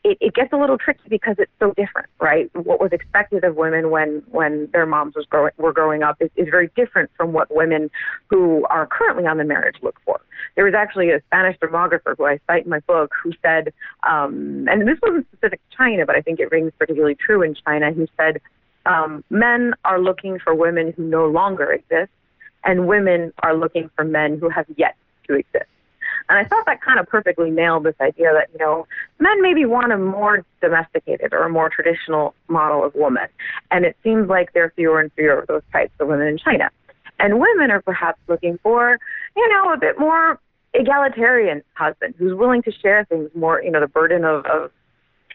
it, 0.03 0.17
it 0.21 0.33
gets 0.33 0.53
a 0.53 0.57
little 0.57 0.77
tricky 0.77 1.09
because 1.09 1.35
it's 1.37 1.51
so 1.59 1.73
different, 1.75 2.07
right? 2.19 2.49
What 2.55 2.79
was 2.79 2.91
expected 2.91 3.43
of 3.43 3.55
women 3.55 3.89
when 3.89 4.23
when 4.29 4.69
their 4.71 4.85
moms 4.85 5.15
was 5.15 5.25
growing 5.25 5.51
were 5.57 5.73
growing 5.73 6.03
up 6.03 6.17
is, 6.21 6.29
is 6.35 6.47
very 6.49 6.69
different 6.75 7.11
from 7.17 7.33
what 7.33 7.53
women 7.53 7.89
who 8.29 8.65
are 8.69 8.87
currently 8.87 9.25
on 9.25 9.37
the 9.37 9.43
marriage 9.43 9.77
look 9.81 9.99
for. 10.05 10.21
There 10.55 10.65
was 10.65 10.73
actually 10.73 11.11
a 11.11 11.21
Spanish 11.27 11.57
demographer 11.59 12.15
who 12.17 12.25
I 12.25 12.39
cite 12.47 12.63
in 12.63 12.69
my 12.69 12.79
book 12.79 13.11
who 13.21 13.33
said, 13.41 13.73
um, 14.07 14.67
and 14.69 14.87
this 14.87 14.97
wasn't 15.01 15.27
specific 15.31 15.59
to 15.69 15.77
China, 15.77 16.05
but 16.05 16.15
I 16.15 16.21
think 16.21 16.39
it 16.39 16.51
rings 16.51 16.71
particularly 16.77 17.15
true 17.15 17.41
in 17.41 17.55
China. 17.65 17.91
He 17.91 18.09
said, 18.17 18.39
um, 18.87 19.23
men 19.29 19.73
are 19.85 19.99
looking 19.99 20.39
for 20.39 20.55
women 20.55 20.93
who 20.95 21.03
no 21.03 21.27
longer 21.27 21.71
exist, 21.71 22.11
and 22.63 22.87
women 22.87 23.33
are 23.43 23.55
looking 23.55 23.89
for 23.95 24.03
men 24.03 24.39
who 24.39 24.49
have 24.49 24.65
yet 24.75 24.95
to 25.27 25.35
exist. 25.35 25.69
And 26.29 26.37
I 26.37 26.43
thought 26.43 26.65
that 26.65 26.81
kind 26.81 26.99
of 26.99 27.07
perfectly 27.07 27.49
nailed 27.49 27.83
this 27.83 27.95
idea 28.01 28.33
that, 28.33 28.49
you 28.51 28.59
know, 28.59 28.85
men 29.19 29.41
maybe 29.41 29.65
want 29.65 29.93
a 29.93 29.97
more 29.97 30.45
domesticated 30.61 31.33
or 31.33 31.43
a 31.43 31.49
more 31.49 31.69
traditional 31.69 32.33
model 32.49 32.83
of 32.83 32.93
woman. 32.95 33.27
And 33.71 33.85
it 33.85 33.95
seems 34.03 34.27
like 34.27 34.51
there 34.53 34.65
are 34.65 34.73
fewer 34.75 34.99
and 34.99 35.11
fewer 35.13 35.39
of 35.39 35.47
those 35.47 35.61
types 35.71 35.93
of 35.99 36.07
women 36.07 36.27
in 36.27 36.37
China. 36.37 36.69
And 37.19 37.39
women 37.39 37.71
are 37.71 37.81
perhaps 37.81 38.19
looking 38.27 38.59
for, 38.61 38.99
you 39.35 39.49
know, 39.49 39.71
a 39.71 39.77
bit 39.77 39.97
more 39.99 40.39
egalitarian 40.73 41.63
husband 41.75 42.13
who's 42.17 42.37
willing 42.37 42.61
to 42.63 42.71
share 42.71 43.05
things 43.05 43.29
more, 43.33 43.61
you 43.63 43.71
know, 43.71 43.79
the 43.79 43.87
burden 43.87 44.25
of, 44.25 44.45
of 44.45 44.71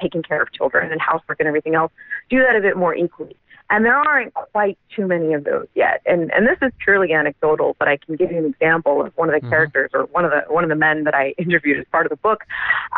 taking 0.00 0.22
care 0.22 0.42
of 0.42 0.52
children 0.52 0.92
and 0.92 1.00
housework 1.00 1.38
and 1.40 1.48
everything 1.48 1.74
else, 1.74 1.92
do 2.28 2.38
that 2.40 2.56
a 2.56 2.60
bit 2.60 2.76
more 2.76 2.94
equally. 2.94 3.36
And 3.72 3.86
there 3.86 3.96
aren't 3.96 4.34
quite 4.34 4.76
too 4.94 5.06
many 5.06 5.32
of 5.32 5.44
those 5.44 5.66
yet. 5.74 6.02
And 6.04 6.30
and 6.32 6.46
this 6.46 6.58
is 6.60 6.70
purely 6.84 7.14
anecdotal, 7.14 7.74
but 7.78 7.88
I 7.88 7.96
can 7.96 8.16
give 8.16 8.30
you 8.30 8.36
an 8.36 8.44
example 8.44 9.00
of 9.00 9.16
one 9.16 9.30
of 9.30 9.32
the 9.32 9.40
mm-hmm. 9.40 9.48
characters 9.48 9.90
or 9.94 10.02
one 10.04 10.26
of 10.26 10.30
the 10.30 10.42
one 10.52 10.62
of 10.62 10.68
the 10.68 10.76
men 10.76 11.04
that 11.04 11.14
I 11.14 11.30
interviewed 11.38 11.80
as 11.80 11.86
part 11.90 12.04
of 12.04 12.10
the 12.10 12.16
book. 12.16 12.44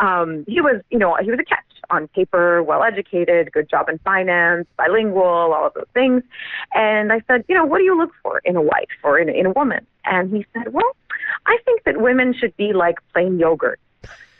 Um, 0.01 0.43
he 0.49 0.59
was, 0.59 0.81
you 0.91 0.99
know, 0.99 1.15
he 1.21 1.31
was 1.31 1.39
a 1.39 1.45
catch 1.45 1.63
on 1.89 2.09
paper, 2.09 2.61
well 2.61 2.83
educated, 2.83 3.53
good 3.53 3.69
job 3.69 3.87
in 3.87 3.99
finance, 3.99 4.67
bilingual, 4.75 5.23
all 5.23 5.67
of 5.67 5.73
those 5.75 5.85
things. 5.93 6.23
And 6.73 7.13
I 7.13 7.21
said, 7.25 7.45
you 7.47 7.55
know, 7.55 7.63
what 7.63 7.77
do 7.77 7.85
you 7.85 7.97
look 7.97 8.11
for 8.21 8.41
in 8.43 8.57
a 8.57 8.61
wife 8.61 8.89
or 9.01 9.17
in, 9.17 9.29
in 9.29 9.45
a 9.45 9.51
woman? 9.51 9.87
And 10.03 10.35
he 10.35 10.45
said, 10.53 10.73
well, 10.73 10.95
I 11.45 11.57
think 11.63 11.83
that 11.85 12.01
women 12.01 12.33
should 12.37 12.55
be 12.57 12.73
like 12.73 12.97
plain 13.13 13.39
yogurt 13.39 13.79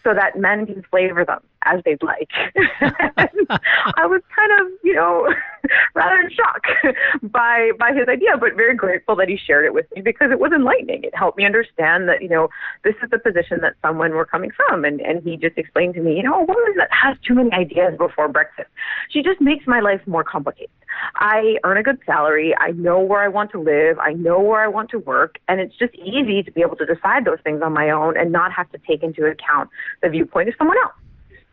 so 0.06 0.14
that 0.14 0.38
men 0.38 0.66
can 0.68 0.84
flavor 0.84 1.26
them 1.26 1.42
as 1.64 1.82
they'd 1.84 2.02
like. 2.04 2.30
I 3.98 4.06
was 4.06 4.22
kind 4.36 4.52
of, 4.62 4.72
you 4.84 4.94
know, 4.94 5.28
rather 5.96 6.15
shock 6.56 6.96
by 7.32 7.72
by 7.80 7.92
his 7.94 8.08
idea, 8.08 8.38
but 8.40 8.56
very 8.56 8.76
grateful 8.76 9.16
that 9.16 9.30
he 9.30 9.38
shared 9.38 9.66
it 9.66 9.74
with 9.74 9.86
me 9.96 10.02
because 10.02 10.32
it 10.32 10.40
was 10.40 10.52
enlightening. 10.52 11.04
It 11.04 11.16
helped 11.16 11.38
me 11.38 11.46
understand 11.46 12.08
that, 12.10 12.22
you 12.22 12.30
know, 12.30 12.50
this 12.84 12.96
is 13.04 13.10
the 13.10 13.20
position 13.20 13.60
that 13.62 13.76
someone 13.82 14.12
were 14.12 14.26
coming 14.26 14.52
from. 14.56 14.86
And, 14.86 15.02
and 15.02 15.24
he 15.24 15.38
just 15.38 15.58
explained 15.58 15.94
to 15.96 16.02
me, 16.02 16.18
you 16.18 16.24
know, 16.24 16.36
a 16.36 16.44
woman 16.44 16.74
that 16.78 16.90
has 16.92 17.18
too 17.26 17.36
many 17.36 17.52
ideas 17.52 17.94
before 17.98 18.28
breakfast, 18.28 18.70
she 19.10 19.22
just 19.22 19.42
makes 19.42 19.66
my 19.68 19.80
life 19.80 20.02
more 20.06 20.24
complicated. 20.24 20.70
I 21.16 21.58
earn 21.64 21.78
a 21.78 21.84
good 21.84 22.00
salary. 22.06 22.56
I 22.60 22.72
know 22.72 23.00
where 23.00 23.22
I 23.22 23.28
want 23.28 23.52
to 23.52 23.62
live. 23.62 24.00
I 24.00 24.14
know 24.14 24.40
where 24.40 24.62
I 24.62 24.68
want 24.68 24.90
to 24.92 25.00
work. 25.00 25.40
And 25.48 25.60
it's 25.60 25.76
just 25.78 25.94
easy 25.96 26.44
to 26.44 26.52
be 26.52 26.62
able 26.62 26.78
to 26.78 26.86
decide 26.86 27.26
those 27.26 27.40
things 27.44 27.62
on 27.64 27.74
my 27.74 27.90
own 27.90 28.18
and 28.18 28.32
not 28.32 28.52
have 28.54 28.72
to 28.72 28.78
take 28.88 29.04
into 29.04 29.26
account 29.26 29.70
the 30.02 30.10
viewpoint 30.10 30.50
of 30.50 30.56
someone 30.58 30.78
else. 30.84 30.94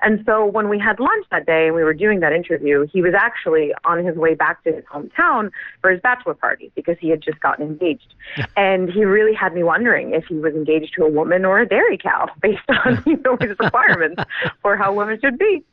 And 0.03 0.23
so 0.27 0.45
when 0.45 0.69
we 0.69 0.79
had 0.79 0.99
lunch 0.99 1.27
that 1.31 1.47
day 1.47 1.67
and 1.67 1.77
we 1.77 1.85
were 1.85 1.95
doing 1.95 2.21
that 2.21 2.33
interview, 2.33 2.87
he 2.93 3.01
was 3.01 3.15
actually 3.17 3.73
on 3.85 4.05
his 4.05 4.17
way 4.17 4.35
back 4.35 4.63
to 4.65 4.73
his 4.73 4.85
hometown 4.85 5.51
for 5.81 5.93
his 5.93 6.01
bachelor 6.01 6.35
party 6.35 6.73
because 6.75 6.97
he 7.01 7.09
had 7.09 7.23
just 7.23 7.39
gotten 7.41 7.67
engaged. 7.67 8.15
and 8.57 8.91
he 8.91 9.05
really 9.05 9.35
had 9.35 9.55
me 9.55 9.63
wondering 9.63 10.13
if 10.13 10.25
he 10.27 10.35
was 10.35 10.55
engaged 10.55 10.95
to 10.95 11.05
a 11.05 11.09
woman 11.09 11.45
or 11.45 11.61
a 11.61 11.69
dairy 11.69 11.97
cow 11.97 12.27
based 12.43 12.69
on 12.69 13.03
you 13.07 13.17
know, 13.25 13.37
his 13.41 13.57
requirements 13.61 14.23
for 14.61 14.77
how 14.77 14.93
women 14.93 15.19
should 15.23 15.39
be. 15.39 15.65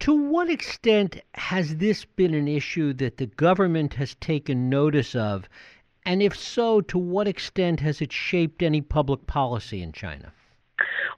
To 0.00 0.14
what 0.14 0.50
extent 0.50 1.20
has 1.34 1.76
this 1.76 2.04
been 2.04 2.34
an 2.34 2.48
issue 2.48 2.92
that 2.94 3.16
the 3.16 3.26
government 3.26 3.94
has 3.94 4.14
taken 4.16 4.68
notice 4.68 5.14
of? 5.14 5.48
And 6.04 6.22
if 6.22 6.36
so, 6.36 6.80
to 6.82 6.98
what 6.98 7.26
extent 7.26 7.80
has 7.80 8.02
it 8.02 8.12
shaped 8.12 8.62
any 8.62 8.82
public 8.82 9.26
policy 9.26 9.80
in 9.82 9.92
China? 9.92 10.32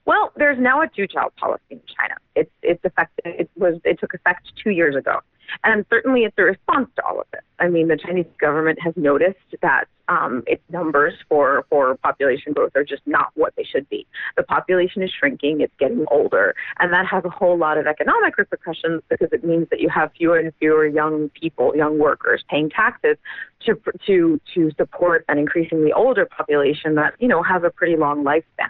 Well, 0.05 0.31
there's 0.35 0.59
now 0.59 0.81
a 0.81 0.87
two-child 0.87 1.33
policy 1.35 1.63
in 1.71 1.81
China. 1.97 2.15
It's 2.35 2.51
it's 2.61 2.83
effective. 2.83 3.25
It 3.25 3.49
was 3.55 3.79
it 3.83 3.99
took 3.99 4.13
effect 4.13 4.47
two 4.63 4.69
years 4.69 4.95
ago, 4.95 5.19
and 5.63 5.85
certainly 5.89 6.21
it's 6.21 6.35
a 6.37 6.43
response 6.43 6.89
to 6.95 7.05
all 7.05 7.19
of 7.19 7.27
this. 7.31 7.41
I 7.59 7.67
mean, 7.67 7.87
the 7.87 7.97
Chinese 7.97 8.27
government 8.39 8.79
has 8.81 8.93
noticed 8.95 9.39
that 9.61 9.85
um, 10.09 10.43
its 10.47 10.61
numbers 10.69 11.13
for 11.27 11.65
for 11.69 11.95
population 11.97 12.53
growth 12.53 12.71
are 12.75 12.83
just 12.83 13.01
not 13.05 13.31
what 13.35 13.53
they 13.57 13.63
should 13.63 13.89
be. 13.89 14.05
The 14.37 14.43
population 14.43 15.01
is 15.01 15.11
shrinking. 15.11 15.61
It's 15.61 15.73
getting 15.79 16.05
older, 16.09 16.55
and 16.79 16.93
that 16.93 17.05
has 17.07 17.25
a 17.25 17.29
whole 17.29 17.57
lot 17.57 17.77
of 17.77 17.87
economic 17.87 18.37
repercussions 18.37 19.01
because 19.09 19.29
it 19.31 19.43
means 19.43 19.67
that 19.71 19.79
you 19.79 19.89
have 19.89 20.11
fewer 20.17 20.37
and 20.37 20.53
fewer 20.59 20.85
young 20.85 21.29
people, 21.29 21.75
young 21.75 21.99
workers, 21.99 22.43
paying 22.49 22.69
taxes 22.69 23.17
to 23.65 23.79
to 24.05 24.39
to 24.53 24.71
support 24.77 25.25
an 25.27 25.37
increasingly 25.37 25.91
older 25.91 26.25
population 26.25 26.95
that 26.95 27.13
you 27.19 27.27
know 27.27 27.41
has 27.43 27.63
a 27.63 27.69
pretty 27.69 27.97
long 27.97 28.23
lifespan. 28.23 28.69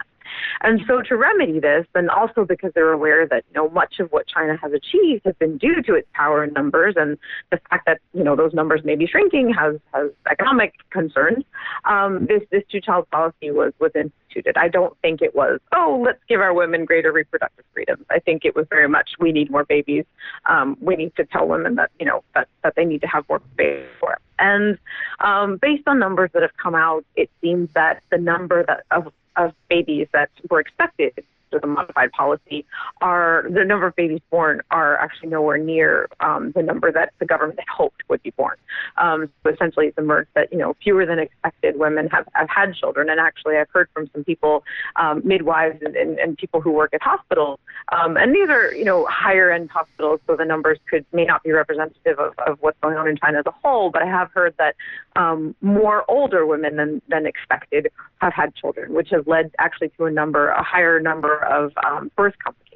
And 0.60 0.80
so 0.86 1.02
to 1.02 1.16
remedy 1.16 1.60
this, 1.60 1.86
and 1.94 2.10
also 2.10 2.44
because 2.44 2.72
they're 2.74 2.92
aware 2.92 3.26
that, 3.26 3.44
you 3.48 3.54
know, 3.54 3.68
much 3.70 4.00
of 4.00 4.10
what 4.10 4.26
China 4.26 4.56
has 4.60 4.72
achieved 4.72 5.22
has 5.24 5.34
been 5.36 5.58
due 5.58 5.82
to 5.82 5.94
its 5.94 6.08
power 6.14 6.44
in 6.44 6.52
numbers 6.52 6.94
and 6.96 7.18
the 7.50 7.60
fact 7.70 7.86
that, 7.86 8.00
you 8.12 8.24
know, 8.24 8.36
those 8.36 8.52
numbers 8.52 8.82
may 8.84 8.96
be 8.96 9.06
shrinking 9.06 9.52
has, 9.52 9.76
has 9.92 10.10
economic 10.30 10.74
concerns, 10.90 11.44
um, 11.84 12.26
this, 12.26 12.42
this 12.50 12.62
two-child 12.70 13.08
policy 13.10 13.50
was, 13.50 13.72
was 13.78 13.92
instituted. 13.94 14.56
I 14.56 14.68
don't 14.68 14.96
think 15.00 15.22
it 15.22 15.34
was, 15.34 15.60
oh, 15.72 16.02
let's 16.04 16.20
give 16.28 16.40
our 16.40 16.52
women 16.52 16.84
greater 16.84 17.12
reproductive 17.12 17.64
freedoms. 17.72 18.04
I 18.10 18.18
think 18.18 18.44
it 18.44 18.54
was 18.54 18.66
very 18.68 18.88
much, 18.88 19.10
we 19.18 19.32
need 19.32 19.50
more 19.50 19.64
babies. 19.64 20.04
Um, 20.46 20.76
we 20.80 20.96
need 20.96 21.14
to 21.16 21.24
tell 21.24 21.46
women 21.46 21.76
that, 21.76 21.90
you 21.98 22.06
know, 22.06 22.22
that, 22.34 22.48
that 22.62 22.74
they 22.76 22.84
need 22.84 23.00
to 23.02 23.06
have 23.06 23.24
more 23.28 23.40
babies 23.56 23.86
for 24.00 24.12
it. 24.12 24.18
And 24.38 24.78
um, 25.20 25.58
based 25.60 25.82
on 25.86 25.98
numbers 25.98 26.30
that 26.32 26.42
have 26.42 26.56
come 26.56 26.74
out, 26.74 27.04
it 27.16 27.30
seems 27.40 27.68
that 27.74 28.02
the 28.10 28.18
number 28.18 28.64
that 28.64 28.84
of 28.90 29.12
of 29.38 29.52
babies 29.70 30.08
that 30.12 30.30
were 30.50 30.60
expected 30.60 31.12
to 31.52 31.58
the 31.58 31.66
modified 31.66 32.12
policy 32.12 32.64
are 33.00 33.46
the 33.50 33.64
number 33.64 33.86
of 33.86 33.96
babies 33.96 34.20
born 34.30 34.60
are 34.70 34.96
actually 34.96 35.28
nowhere 35.28 35.58
near 35.58 36.08
um, 36.20 36.52
the 36.52 36.62
number 36.62 36.90
that 36.92 37.12
the 37.18 37.26
government 37.26 37.58
had 37.58 37.68
hoped 37.68 38.02
would 38.08 38.22
be 38.22 38.30
born. 38.30 38.56
Um, 38.96 39.30
so 39.42 39.50
essentially, 39.50 39.86
it's 39.86 39.98
emerged 39.98 40.30
that 40.34 40.52
you 40.52 40.58
know 40.58 40.74
fewer 40.82 41.06
than 41.06 41.18
expected 41.18 41.78
women 41.78 42.08
have, 42.08 42.26
have 42.32 42.48
had 42.48 42.74
children, 42.74 43.08
and 43.08 43.20
actually, 43.20 43.56
I've 43.56 43.70
heard 43.70 43.88
from 43.92 44.10
some 44.12 44.24
people, 44.24 44.64
um, 44.96 45.22
midwives 45.24 45.80
and, 45.82 45.96
and, 45.96 46.18
and 46.18 46.36
people 46.36 46.60
who 46.60 46.72
work 46.72 46.92
at 46.94 47.02
hospitals, 47.02 47.58
um, 47.92 48.16
and 48.16 48.34
these 48.34 48.48
are 48.48 48.74
you 48.74 48.84
know 48.84 49.06
higher 49.06 49.50
end 49.50 49.70
hospitals, 49.70 50.20
so 50.26 50.36
the 50.36 50.44
numbers 50.44 50.78
could 50.88 51.04
may 51.12 51.24
not 51.24 51.42
be 51.42 51.52
representative 51.52 52.18
of, 52.18 52.34
of 52.46 52.58
what's 52.60 52.78
going 52.80 52.96
on 52.96 53.08
in 53.08 53.16
China 53.16 53.38
as 53.38 53.46
a 53.46 53.54
whole. 53.62 53.90
But 53.90 54.02
I 54.02 54.06
have 54.06 54.30
heard 54.32 54.54
that 54.58 54.74
um, 55.16 55.54
more 55.60 56.04
older 56.08 56.46
women 56.46 56.76
than 56.76 57.02
than 57.08 57.26
expected 57.26 57.88
have 58.20 58.32
had 58.32 58.54
children, 58.54 58.94
which 58.94 59.10
has 59.10 59.26
led 59.26 59.50
actually 59.58 59.90
to 59.96 60.06
a 60.06 60.10
number, 60.10 60.48
a 60.48 60.62
higher 60.62 61.00
number 61.00 61.37
of 61.44 61.72
um, 61.84 62.10
birth 62.16 62.34
complications 62.42 62.67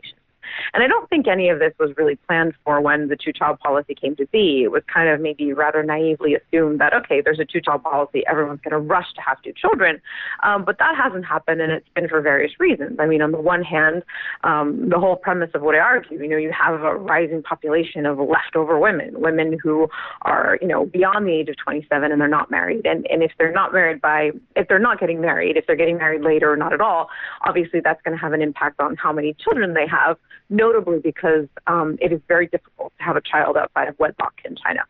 and 0.75 0.83
I 0.83 0.87
don't 0.87 1.09
think 1.09 1.29
any 1.29 1.49
of 1.49 1.59
this 1.59 1.73
was 1.79 1.91
really 1.97 2.17
planned 2.17 2.55
for 2.65 2.81
when 2.81 3.09
the 3.09 3.17
two 3.17 3.33
child 3.33 3.61
policy 3.61 3.95
came 3.95 4.17
to 4.17 4.27
be. 4.27 4.63
It 4.65 4.71
was 4.71 4.83
kind 4.93 5.09
of 5.09 5.21
maybe 5.21 5.53
rather 5.53 5.83
naively 5.83 6.35
assumed 6.35 6.81
that, 6.81 6.95
okay, 6.95 7.21
there's 7.21 7.39
a 7.39 7.45
two 7.45 7.61
child 7.61 7.83
policy, 7.83 8.23
everyone's 8.29 8.61
going 8.61 8.73
to 8.73 8.79
rush 8.79 9.13
to 9.15 9.21
have 9.21 9.41
two 9.43 9.53
children. 9.53 10.01
Um, 10.43 10.65
but 10.65 10.79
that 10.79 10.97
hasn't 10.97 11.25
happened, 11.25 11.61
and 11.61 11.73
it's 11.73 11.89
been 11.95 12.09
for 12.09 12.21
various 12.21 12.59
reasons. 12.59 12.99
I 12.99 13.07
mean, 13.07 13.23
on 13.23 13.33
the 13.33 13.41
one 13.41 13.63
hand, 13.63 14.03
um, 14.45 14.89
the 14.89 14.99
whole 14.99 15.17
premise 15.17 15.51
of 15.55 15.63
what 15.63 15.75
I 15.75 15.79
argue, 15.79 16.21
you 16.21 16.29
know, 16.29 16.37
you 16.37 16.53
have 16.53 16.81
a 16.83 16.95
rising 16.95 17.43
population 17.43 18.07
of 18.07 18.19
leftover 18.19 18.79
women, 18.79 19.21
women 19.21 19.59
who 19.63 19.89
are, 20.23 20.59
you 20.61 20.69
know, 20.69 20.87
beyond 20.87 21.27
the 21.27 21.33
age 21.33 21.49
of 21.49 21.57
27 21.57 22.11
and 22.11 22.21
they're 22.21 22.29
not 22.29 22.51
married. 22.51 22.87
And, 22.87 23.07
and 23.11 23.23
if 23.23 23.33
they're 23.39 23.53
not 23.53 23.73
married 23.73 24.01
by, 24.01 24.31
if 24.57 24.69
they're 24.69 24.79
not 24.79 25.01
getting 25.01 25.21
married, 25.21 25.57
if 25.57 25.67
they're 25.67 25.77
getting 25.77 25.99
married 25.99 26.23
later 26.23 26.53
or 26.53 26.57
not 26.57 26.73
at 26.73 26.81
all, 26.81 27.09
obviously 27.43 27.81
that's 27.81 28.03
going 28.03 28.17
to 28.17 28.21
have 28.21 28.33
an 28.33 28.43
impact 28.43 28.81
on 28.81 28.97
how 28.97 29.13
many 29.13 29.35
children 29.35 29.75
they 29.75 29.87
have 29.87 30.17
notably 30.51 30.99
because 30.99 31.47
um, 31.67 31.99
it 32.01 32.13
is 32.13 32.21
very 32.29 32.47
difficult 32.47 32.93
to 32.99 33.05
have 33.05 33.17
a 33.17 33.21
child 33.21 33.57
outside 33.57 33.89
of 33.89 33.99
wedlock 33.99 34.35
in 34.45 34.57
China. 34.57 34.81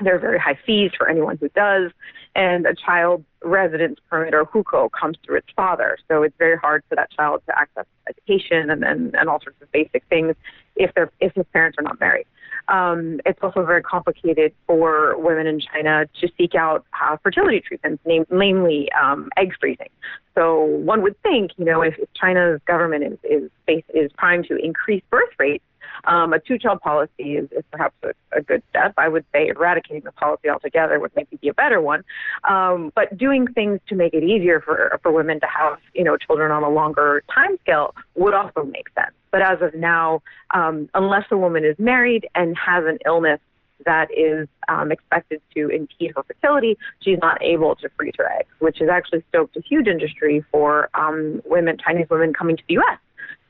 There 0.00 0.14
are 0.14 0.18
very 0.18 0.38
high 0.38 0.58
fees 0.66 0.90
for 0.96 1.08
anyone 1.08 1.38
who 1.38 1.48
does, 1.50 1.90
and 2.36 2.66
a 2.66 2.74
child's 2.74 3.24
residence 3.42 3.98
permit 4.10 4.34
or 4.34 4.44
hukou 4.44 4.90
comes 4.92 5.16
through 5.24 5.38
its 5.38 5.48
father. 5.56 5.96
So 6.06 6.22
it's 6.22 6.36
very 6.38 6.58
hard 6.58 6.82
for 6.88 6.94
that 6.94 7.10
child 7.10 7.42
to 7.46 7.58
access 7.58 7.86
education 8.08 8.70
and, 8.70 8.84
and, 8.84 9.16
and 9.16 9.28
all 9.28 9.40
sorts 9.42 9.60
of 9.62 9.72
basic 9.72 10.04
things 10.10 10.36
if, 10.76 10.92
they're, 10.94 11.10
if 11.18 11.34
his 11.34 11.46
parents 11.52 11.76
are 11.78 11.82
not 11.82 11.98
married. 11.98 12.26
Um, 12.68 13.20
it's 13.24 13.38
also 13.42 13.64
very 13.64 13.82
complicated 13.82 14.52
for 14.66 15.16
women 15.18 15.46
in 15.46 15.60
China 15.60 16.06
to 16.20 16.28
seek 16.36 16.54
out 16.54 16.84
uh, 17.00 17.16
fertility 17.22 17.60
treatments, 17.60 18.04
name, 18.04 18.26
namely 18.30 18.90
um, 18.92 19.30
egg 19.38 19.52
freezing. 19.58 19.88
So 20.34 20.62
one 20.64 21.00
would 21.02 21.20
think, 21.22 21.52
you 21.56 21.64
know, 21.64 21.80
if, 21.80 21.96
if 21.98 22.08
China's 22.14 22.60
government 22.66 23.04
is 23.04 23.50
is 23.68 23.82
is 23.94 24.10
trying 24.18 24.42
to 24.44 24.56
increase 24.56 25.02
birth 25.10 25.30
rates, 25.38 25.64
um, 26.04 26.32
a 26.32 26.38
two-child 26.38 26.80
policy 26.80 27.36
is, 27.36 27.50
is 27.52 27.64
perhaps 27.70 27.94
a, 28.02 28.10
a, 28.36 28.42
good 28.42 28.62
step. 28.70 28.94
I 28.96 29.08
would 29.08 29.24
say 29.32 29.48
eradicating 29.48 30.02
the 30.04 30.12
policy 30.12 30.48
altogether 30.48 30.98
would 31.00 31.12
maybe 31.16 31.36
be 31.36 31.48
a 31.48 31.54
better 31.54 31.80
one. 31.80 32.04
Um, 32.48 32.92
but 32.94 33.16
doing 33.16 33.46
things 33.46 33.80
to 33.88 33.94
make 33.94 34.14
it 34.14 34.22
easier 34.22 34.60
for 34.60 34.98
for 35.02 35.12
women 35.12 35.40
to 35.40 35.46
have 35.46 35.78
you 35.94 36.04
know 36.04 36.16
children 36.16 36.50
on 36.50 36.62
a 36.62 36.70
longer 36.70 37.22
time 37.32 37.56
scale 37.62 37.94
would 38.14 38.34
also 38.34 38.64
make 38.64 38.88
sense. 38.94 39.14
But 39.30 39.42
as 39.42 39.60
of 39.60 39.74
now, 39.74 40.22
um, 40.52 40.88
unless 40.94 41.24
a 41.30 41.36
woman 41.36 41.64
is 41.64 41.78
married 41.78 42.28
and 42.34 42.56
has 42.56 42.84
an 42.86 42.98
illness 43.04 43.40
that 43.84 44.08
is 44.16 44.48
um, 44.68 44.90
expected 44.90 45.42
to 45.54 45.68
impede 45.68 46.12
her 46.16 46.22
fertility, 46.22 46.78
she's 47.00 47.18
not 47.20 47.42
able 47.42 47.76
to 47.76 47.88
freeze 47.96 48.14
her 48.16 48.30
eggs, 48.32 48.48
which 48.58 48.78
has 48.78 48.88
actually 48.88 49.22
stoked 49.28 49.56
a 49.56 49.60
huge 49.60 49.86
industry 49.86 50.44
for 50.50 50.88
um, 50.94 51.42
women, 51.44 51.76
Chinese 51.76 52.06
women 52.08 52.32
coming 52.32 52.56
to 52.56 52.62
the 52.68 52.74
U.S 52.74 52.98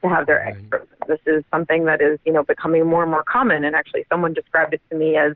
to 0.03 0.09
have 0.09 0.27
their 0.27 0.47
eggs 0.47 0.61
frozen. 0.69 0.89
This 1.09 1.21
is 1.27 1.45
something 1.51 1.85
that 1.85 2.01
is, 2.01 2.19
you 2.25 2.33
know, 2.33 2.43
becoming 2.43 2.87
more 2.87 3.03
and 3.03 3.11
more 3.11 3.25
common. 3.25 3.65
And 3.65 3.77
actually, 3.77 4.05
someone 4.09 4.35
described 4.35 4.75
it 4.75 4.81
to 4.91 4.97
me 4.97 5.17
as, 5.17 5.33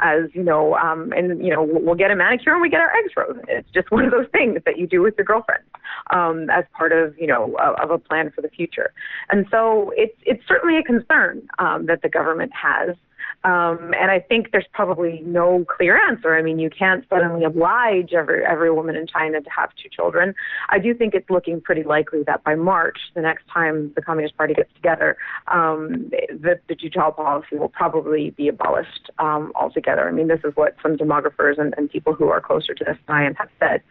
as 0.00 0.30
you 0.34 0.42
know, 0.42 0.74
um, 0.76 1.12
and 1.12 1.44
you 1.44 1.50
know, 1.52 1.62
we'll 1.62 1.94
get 1.94 2.10
a 2.10 2.16
manicure 2.16 2.52
and 2.52 2.62
we 2.62 2.68
get 2.68 2.80
our 2.80 2.92
eggs 2.96 3.12
frozen. 3.12 3.42
It's 3.48 3.68
just 3.72 3.90
one 3.90 4.04
of 4.04 4.10
those 4.10 4.26
things 4.32 4.60
that 4.64 4.78
you 4.78 4.86
do 4.86 5.02
with 5.02 5.14
your 5.16 5.24
girlfriend 5.24 5.62
um, 6.10 6.50
as 6.50 6.64
part 6.76 6.92
of, 6.92 7.16
you 7.18 7.26
know, 7.26 7.56
of 7.82 7.90
a 7.90 7.98
plan 7.98 8.30
for 8.34 8.42
the 8.42 8.48
future. 8.48 8.92
And 9.30 9.46
so 9.50 9.92
it's 9.96 10.16
it's 10.24 10.42
certainly 10.46 10.78
a 10.78 10.82
concern 10.82 11.48
um, 11.58 11.86
that 11.86 12.02
the 12.02 12.08
government 12.08 12.52
has. 12.54 12.96
Um, 13.44 13.92
and 13.98 14.10
I 14.10 14.20
think 14.20 14.52
there's 14.52 14.66
probably 14.72 15.22
no 15.24 15.64
clear 15.76 16.00
answer. 16.08 16.34
I 16.36 16.42
mean, 16.42 16.58
you 16.58 16.70
can't 16.70 17.04
suddenly 17.08 17.44
oblige 17.44 18.12
every 18.12 18.44
every 18.44 18.70
woman 18.70 18.96
in 18.96 19.06
China 19.06 19.40
to 19.40 19.50
have 19.50 19.70
two 19.80 19.88
children. 19.88 20.34
I 20.68 20.78
do 20.78 20.94
think 20.94 21.14
it's 21.14 21.28
looking 21.28 21.60
pretty 21.60 21.82
likely 21.82 22.22
that 22.24 22.44
by 22.44 22.54
March, 22.54 22.98
the 23.14 23.20
next 23.20 23.44
time 23.52 23.92
the 23.94 24.02
Communist 24.02 24.36
Party 24.36 24.54
gets 24.54 24.72
together, 24.74 25.16
um, 25.48 26.10
the, 26.10 26.60
the 26.68 26.74
two-child 26.74 27.16
policy 27.16 27.56
will 27.56 27.68
probably 27.68 28.30
be 28.30 28.48
abolished 28.48 29.10
um, 29.18 29.52
altogether. 29.54 30.08
I 30.08 30.12
mean, 30.12 30.28
this 30.28 30.40
is 30.44 30.52
what 30.54 30.76
some 30.82 30.96
demographers 30.96 31.58
and, 31.58 31.74
and 31.76 31.90
people 31.90 32.14
who 32.14 32.28
are 32.28 32.40
closer 32.40 32.74
to 32.74 32.84
this 32.84 32.96
science 33.06 33.36
have 33.38 33.48
said. 33.58 33.82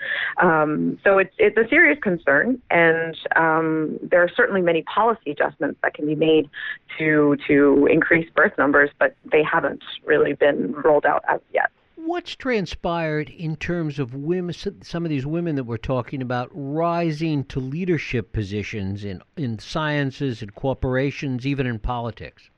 Um, 0.42 1.00
so 1.04 1.18
it's 1.18 1.34
it's 1.38 1.58
a 1.58 1.68
serious 1.70 2.00
concern, 2.02 2.62
and 2.70 3.18
um, 3.36 4.00
there 4.02 4.24
are 4.24 4.30
certainly 4.36 4.62
many 4.62 4.84
policy 4.84 5.32
adjustments 5.32 5.80
that 5.84 5.94
can 5.94 6.06
be 6.06 6.16
made 6.16 6.50
to 6.98 7.38
to 7.48 7.88
increase 7.92 8.30
birth 8.36 8.54
numbers, 8.58 8.90
but 9.00 9.16
they 9.32 9.44
haven't 9.44 9.84
really 10.06 10.34
been 10.34 10.74
rolled 10.74 11.06
out 11.06 11.24
as 11.28 11.40
yet. 11.54 11.72
What's 11.96 12.36
transpired 12.36 13.30
in 13.30 13.56
terms 13.56 14.00
of 14.00 14.16
women, 14.16 14.56
some 14.82 15.06
of 15.06 15.10
these 15.10 15.26
women 15.26 15.56
that 15.56 15.66
we're 15.66 15.78
talking 15.78 16.22
about 16.22 16.50
rising 16.52 17.44
to 17.46 17.60
leadership 17.60 18.34
positions 18.34 19.06
in, 19.06 19.22
in 19.38 19.60
sciences, 19.60 20.42
in 20.42 20.50
corporations, 20.50 21.46
even 21.46 21.68
in 21.68 21.78
politics? 21.80 22.50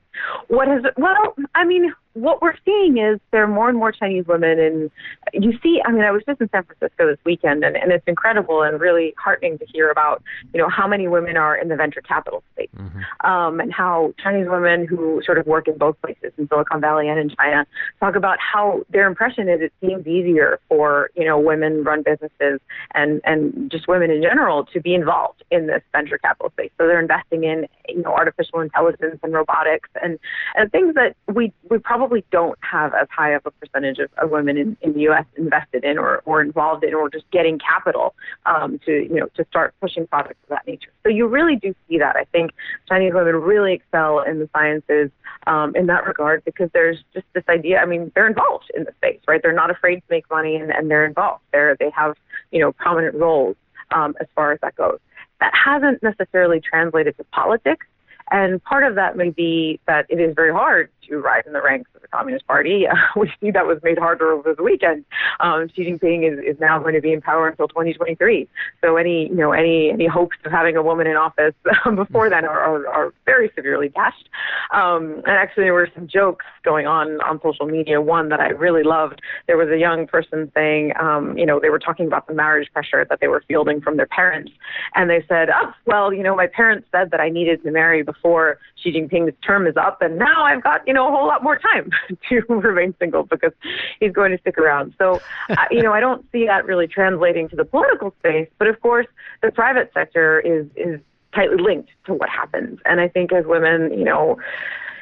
What 0.48 0.68
has, 0.68 0.84
well, 0.98 1.36
I 1.56 1.66
mean, 1.66 1.94
what 2.14 2.42
we're 2.42 2.56
seeing 2.64 2.98
is 2.98 3.20
there 3.32 3.44
are 3.44 3.48
more 3.48 3.70
and 3.70 3.78
more 3.78 3.92
Chinese 3.92 4.26
women, 4.28 4.60
and 4.60 4.92
you 5.34 5.58
see. 5.64 5.82
I 5.84 5.92
mean, 5.92 6.04
I 6.04 6.12
was 6.12 6.22
just 6.28 6.40
in 6.40 6.50
San 6.50 6.64
Francisco 6.64 7.08
this 7.08 7.18
weekend, 7.26 7.64
and, 7.64 7.76
and 7.76 7.92
it's 7.92 8.04
incredible 8.08 8.62
and 8.62 8.80
really 8.80 9.16
heartening 9.18 9.58
to 9.58 9.66
hear 9.66 9.90
about, 9.90 10.22
you 10.54 10.62
know, 10.62 10.70
how 10.70 10.88
many 10.88 11.08
women 11.08 11.38
are 11.38 11.56
in 11.56 11.70
the 11.70 11.76
venture 11.76 12.02
capital 12.02 12.44
space, 12.54 12.70
mm-hmm. 12.78 13.28
um, 13.28 13.60
and 13.60 13.74
how 13.74 14.14
Chinese 14.22 14.48
women 14.48 14.86
who 14.86 15.22
sort 15.26 15.40
of 15.40 15.48
work 15.48 15.68
in 15.68 15.78
both 15.78 16.00
places, 16.02 16.32
in 16.38 16.48
Silicon 16.48 16.80
Valley 16.80 17.10
and 17.10 17.20
in 17.20 17.30
China, 17.30 17.66
talk 18.00 18.16
about 18.16 18.38
how 18.40 18.84
their 18.90 19.08
impression 19.08 19.50
is 19.50 19.62
it 19.62 19.74
seems 19.82 20.06
easier 20.06 20.60
for 20.70 21.10
you 21.16 21.26
know 21.26 21.40
women-run 21.40 22.04
businesses 22.04 22.60
and 22.94 23.22
and 23.26 23.72
just 23.72 23.88
women 23.88 24.12
in 24.12 24.22
general 24.22 24.66
to 24.66 24.80
be 24.80 24.94
involved 24.94 25.44
in 25.50 25.66
this 25.66 25.82
venture 25.92 26.20
capital 26.20 26.52
space. 26.52 26.72
So 26.78 26.86
they're 26.86 27.02
investing 27.02 27.44
in 27.44 27.68
you 27.90 28.04
know 28.04 28.14
artificial 28.14 28.60
intelligence 28.60 29.20
and 29.24 29.34
robotics 29.34 29.90
and 30.02 30.20
and 30.56 30.72
things 30.72 30.94
that 30.94 31.16
we 31.28 31.52
we 31.70 31.80
probably 31.80 32.03
probably 32.04 32.26
don't 32.32 32.60
have 32.60 32.94
as 32.94 33.08
high 33.10 33.32
of 33.32 33.42
a 33.46 33.52
percentage 33.52 33.98
of, 33.98 34.10
of 34.18 34.30
women 34.30 34.58
in, 34.58 34.76
in 34.82 34.92
the 34.92 35.00
U.S. 35.04 35.24
invested 35.38 35.86
in 35.86 35.98
or, 35.98 36.22
or 36.26 36.42
involved 36.42 36.84
in 36.84 36.94
or 36.94 37.10
just 37.10 37.24
getting 37.32 37.58
capital 37.58 38.14
um, 38.46 38.78
to 38.86 38.92
you 38.92 39.22
know 39.22 39.28
to 39.38 39.46
start 39.46 39.74
pushing 39.80 40.06
products 40.06 40.36
of 40.44 40.50
that 40.50 40.68
nature. 40.68 40.90
So 41.04 41.10
you 41.10 41.28
really 41.28 41.56
do 41.56 41.74
see 41.88 42.00
that. 42.00 42.18
I 42.18 42.26
think 42.26 42.52
Chinese 42.90 43.14
women 43.14 43.36
really 43.36 43.76
excel 43.76 44.20
in 44.20 44.40
the 44.40 44.50
sciences 44.52 45.12
um, 45.48 45.74
in 45.78 45.86
that 45.86 46.06
regard 46.06 46.44
because 46.44 46.70
there's 46.74 46.98
just 47.14 47.26
this 47.34 47.46
idea. 47.48 47.80
I 47.80 47.86
mean, 47.86 48.12
they're 48.16 48.28
involved 48.28 48.70
in 48.76 48.84
the 48.84 48.92
space, 48.98 49.22
right? 49.26 49.42
They're 49.42 49.54
not 49.54 49.72
afraid 49.72 49.96
to 49.96 50.06
make 50.10 50.30
money 50.30 50.58
and, 50.58 50.72
and 50.72 50.92
they're 50.92 51.06
involved. 51.06 51.44
They're 51.54 51.78
they 51.80 51.90
have 51.92 52.18
you 52.52 52.60
know 52.60 52.74
prominent 52.74 53.16
roles 53.16 53.56
um, 53.92 54.14
as 54.20 54.28
far 54.36 54.52
as 54.52 54.60
that 54.60 54.76
goes. 54.76 55.00
That 55.40 55.54
hasn't 55.56 56.04
necessarily 56.04 56.60
translated 56.60 57.16
to 57.16 57.24
politics. 57.24 57.86
And 58.32 58.64
part 58.64 58.84
of 58.84 58.96
that 58.96 59.16
may 59.16 59.30
be 59.30 59.80
that 59.86 60.06
it 60.10 60.20
is 60.20 60.34
very 60.36 60.52
hard 60.52 60.90
to 61.08 61.18
rise 61.18 61.44
in 61.46 61.54
the 61.54 61.62
ranks 61.62 61.90
of 61.96 62.02
the 62.02 62.08
Communist 62.08 62.48
Party. 62.48 62.86
Uh, 62.94 63.20
we 63.20 63.32
see 63.42 63.50
that 63.50 63.66
was 63.66 63.80
made 63.82 63.98
harder 63.98 64.32
over 64.32 64.54
the 64.54 64.62
weekend. 64.62 65.04
Um, 65.40 65.68
Xi 65.76 65.84
Jinping 65.84 66.32
is, 66.32 66.38
is 66.40 66.60
now 66.60 66.78
going 66.80 66.94
to 66.94 67.02
be 67.02 67.12
in 67.12 67.22
power 67.22 67.48
until 67.48 67.68
2023. 67.68 68.48
So 68.82 68.98
any 68.98 69.30
you 69.30 69.36
know 69.36 69.52
any 69.52 69.90
any 69.90 70.06
hopes 70.06 70.38
of 70.46 70.52
having 70.52 70.76
a 70.78 70.84
woman 70.84 71.08
in 71.08 71.16
office 71.16 71.56
before 71.96 72.30
then 72.30 72.46
are, 72.46 72.60
are, 72.60 72.88
are 72.88 73.14
very 73.26 73.50
severely 73.56 73.90
dashed. 73.90 74.30
Um, 74.72 75.22
and 75.26 75.30
actually, 75.30 75.64
there 75.64 75.74
were 75.74 75.90
some 75.96 76.08
jokes 76.08 76.46
going 76.64 76.88
on 76.88 77.20
on 77.22 77.40
social 77.42 77.66
media. 77.66 78.02
One 78.02 78.30
that 78.30 78.40
I 78.40 78.50
really 78.50 78.84
loved. 78.84 79.22
There 79.48 79.58
was 79.58 79.70
a 79.70 79.78
young 79.78 80.08
person 80.08 80.52
saying, 80.54 80.94
um, 81.00 81.38
you 81.38 81.46
know, 81.46 81.60
they 81.60 81.70
were 81.70 81.80
talking 81.80 82.06
about 82.06 82.28
the 82.28 82.34
marriage 82.34 82.70
pressure 82.74 83.06
that 83.10 83.20
they 83.20 83.28
were 83.28 83.44
fielding 83.48 83.82
from 83.82 83.98
their 83.98 84.08
parents, 84.08 84.52
and 84.96 85.10
they 85.10 85.24
said, 85.28 85.50
oh, 85.50 85.74
well, 85.86 86.14
you 86.14 86.24
know, 86.24 86.36
my 86.36 86.48
parents 86.48 86.88
said 86.92 87.12
that 87.12 87.20
I 87.20 87.30
needed 87.30 87.64
to 87.64 87.72
marry 87.72 88.04
before 88.04 88.60
Xi 88.82 88.92
Jinping's 88.92 89.34
term 89.46 89.68
is 89.68 89.76
up, 89.78 90.02
and 90.02 90.18
now 90.18 90.44
I've 90.44 90.64
got 90.64 90.82
you 90.88 90.93
know 90.94 91.08
a 91.08 91.12
whole 91.12 91.28
lot 91.28 91.44
more 91.44 91.60
time 91.60 91.90
to 92.30 92.42
remain 92.50 92.94
single 93.00 93.24
because 93.24 93.52
he's 94.00 94.12
going 94.12 94.32
to 94.32 94.38
stick 94.40 94.58
around. 94.58 94.94
So, 94.98 95.22
uh, 95.50 95.56
you 95.72 95.82
know, 95.82 95.94
I 95.94 96.00
don't 96.00 96.26
see 96.32 96.46
that 96.46 96.66
really 96.66 96.88
translating 96.88 97.50
to 97.50 97.56
the 97.56 97.66
political 97.66 98.14
space, 98.20 98.48
but 98.58 98.68
of 98.68 98.80
course, 98.82 99.08
the 99.42 99.52
private 99.52 99.92
sector 99.94 100.40
is 100.40 100.66
is 100.76 101.00
tightly 101.34 101.58
linked 101.58 101.90
to 102.06 102.14
what 102.14 102.30
happens, 102.30 102.80
and 102.86 103.02
I 103.02 103.08
think 103.08 103.34
as 103.34 103.46
women, 103.46 103.92
you 103.98 104.06
know, 104.06 104.38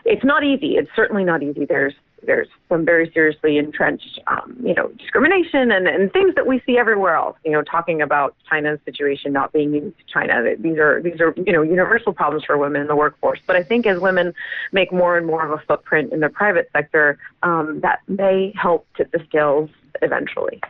it's 0.05 0.23
not 0.23 0.43
easy. 0.43 0.75
It's 0.77 0.89
certainly 0.95 1.23
not 1.23 1.43
easy. 1.43 1.65
There's 1.65 1.93
there's 2.25 2.47
some 2.69 2.85
very 2.85 3.11
seriously 3.13 3.57
entrenched, 3.57 4.19
um, 4.27 4.55
you 4.63 4.73
know, 4.73 4.87
discrimination 4.97 5.71
and, 5.71 5.87
and 5.87 6.11
things 6.13 6.35
that 6.35 6.47
we 6.47 6.61
see 6.65 6.77
everywhere 6.77 7.15
else. 7.15 7.37
You 7.43 7.51
know, 7.51 7.61
talking 7.61 8.01
about 8.01 8.35
China's 8.49 8.79
situation 8.85 9.33
not 9.33 9.51
being 9.53 9.73
unique 9.73 9.97
to 9.97 10.03
China. 10.11 10.43
These 10.57 10.77
are 10.77 11.01
these 11.01 11.19
are 11.19 11.33
you 11.37 11.53
know 11.53 11.61
universal 11.61 12.13
problems 12.13 12.45
for 12.45 12.57
women 12.57 12.81
in 12.81 12.87
the 12.87 12.95
workforce. 12.95 13.39
But 13.45 13.55
I 13.55 13.63
think 13.63 13.85
as 13.85 13.99
women 13.99 14.33
make 14.71 14.91
more 14.91 15.17
and 15.17 15.25
more 15.25 15.45
of 15.45 15.51
a 15.51 15.63
footprint 15.65 16.13
in 16.13 16.19
the 16.19 16.29
private 16.29 16.69
sector, 16.73 17.17
um, 17.43 17.79
that 17.81 17.99
may 18.07 18.53
help 18.55 18.87
tip 18.95 19.11
the 19.11 19.23
scales 19.27 19.69
eventually. 20.01 20.61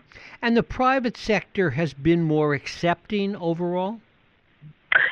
And 0.41 0.57
the 0.57 0.63
private 0.63 1.17
sector 1.17 1.71
has 1.71 1.93
been 1.93 2.23
more 2.23 2.53
accepting 2.53 3.35
overall. 3.35 3.99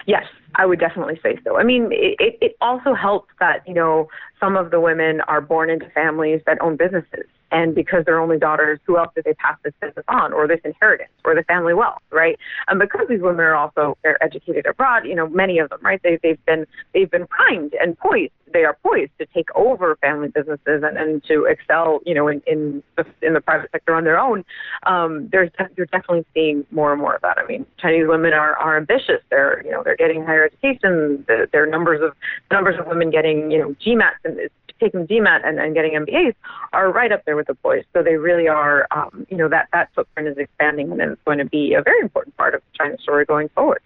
Yes, 0.09 0.25
I 0.55 0.65
would 0.65 0.79
definitely 0.79 1.19
say 1.21 1.37
so. 1.43 1.59
I 1.59 1.63
mean, 1.63 1.89
it, 1.91 2.35
it 2.41 2.57
also 2.61 2.95
helps 2.95 3.31
that, 3.39 3.61
you 3.67 3.75
know, 3.75 4.09
some 4.39 4.57
of 4.57 4.71
the 4.71 4.79
women 4.79 5.21
are 5.27 5.39
born 5.39 5.69
into 5.69 5.87
families 5.91 6.41
that 6.47 6.59
own 6.61 6.77
businesses. 6.77 7.27
And 7.51 7.73
because 7.73 8.05
they're 8.05 8.19
only 8.19 8.37
daughters, 8.37 8.79
who 8.85 8.97
else 8.97 9.09
did 9.15 9.23
they 9.25 9.33
pass 9.33 9.57
this 9.63 9.73
business 9.81 10.05
on 10.07 10.33
or 10.33 10.47
this 10.47 10.59
inheritance 10.63 11.11
or 11.25 11.35
the 11.35 11.43
family 11.43 11.73
wealth, 11.73 12.01
right? 12.11 12.37
And 12.67 12.79
because 12.79 13.07
these 13.09 13.21
women 13.21 13.41
are 13.41 13.55
also 13.55 13.97
they're 14.03 14.21
educated 14.23 14.65
abroad, 14.65 15.05
you 15.05 15.15
know, 15.15 15.27
many 15.27 15.59
of 15.59 15.69
them, 15.69 15.79
right? 15.81 15.99
They, 16.03 16.19
they've 16.21 16.43
been 16.45 16.65
they've 16.93 17.09
been 17.09 17.27
primed 17.27 17.73
and 17.81 17.97
poised. 17.97 18.33
They 18.51 18.63
are 18.63 18.77
poised 18.83 19.11
to 19.19 19.27
take 19.27 19.55
over 19.55 19.95
family 20.01 20.29
businesses 20.29 20.83
and, 20.83 20.97
and 20.97 21.23
to 21.25 21.45
excel, 21.45 21.99
you 22.05 22.13
know, 22.13 22.27
in 22.27 22.41
in 22.47 22.83
the, 22.97 23.05
in 23.21 23.33
the 23.33 23.41
private 23.41 23.71
sector 23.71 23.95
on 23.95 24.03
their 24.03 24.19
own. 24.19 24.43
Um, 24.85 25.29
there's 25.31 25.49
you're 25.75 25.87
definitely 25.87 26.25
seeing 26.33 26.65
more 26.71 26.91
and 26.91 27.01
more 27.01 27.15
of 27.15 27.21
that. 27.21 27.37
I 27.37 27.45
mean, 27.45 27.65
Chinese 27.79 28.05
women 28.07 28.33
are 28.33 28.55
are 28.57 28.77
ambitious. 28.77 29.21
They're 29.29 29.63
you 29.63 29.71
know 29.71 29.83
they're 29.83 29.95
getting 29.95 30.23
higher 30.23 30.45
education. 30.45 31.25
The, 31.27 31.47
their 31.51 31.65
numbers 31.65 32.01
of 32.03 32.13
numbers 32.51 32.75
of 32.79 32.87
women 32.87 33.11
getting 33.11 33.51
you 33.51 33.59
know 33.59 33.75
GMATs 33.85 34.23
and 34.23 34.39
taking 34.79 35.07
GMAT 35.07 35.45
and, 35.45 35.59
and 35.59 35.73
getting 35.73 35.93
MBAs 35.93 36.35
are 36.73 36.91
right 36.91 37.11
up 37.11 37.25
there 37.25 37.35
with 37.35 37.47
the 37.47 37.53
boys. 37.55 37.83
So 37.93 38.03
they 38.03 38.15
really 38.15 38.47
are, 38.47 38.87
um, 38.91 39.25
you 39.29 39.37
know, 39.37 39.49
that, 39.49 39.67
that 39.73 39.89
footprint 39.93 40.29
is 40.29 40.37
expanding 40.37 40.91
and 40.91 41.01
it's 41.01 41.21
going 41.25 41.39
to 41.39 41.45
be 41.45 41.73
a 41.73 41.81
very 41.81 42.01
important 42.01 42.35
part 42.37 42.55
of 42.55 42.61
the 42.61 42.77
China 42.77 42.97
story 42.99 43.25
going 43.25 43.49
forward. 43.49 43.81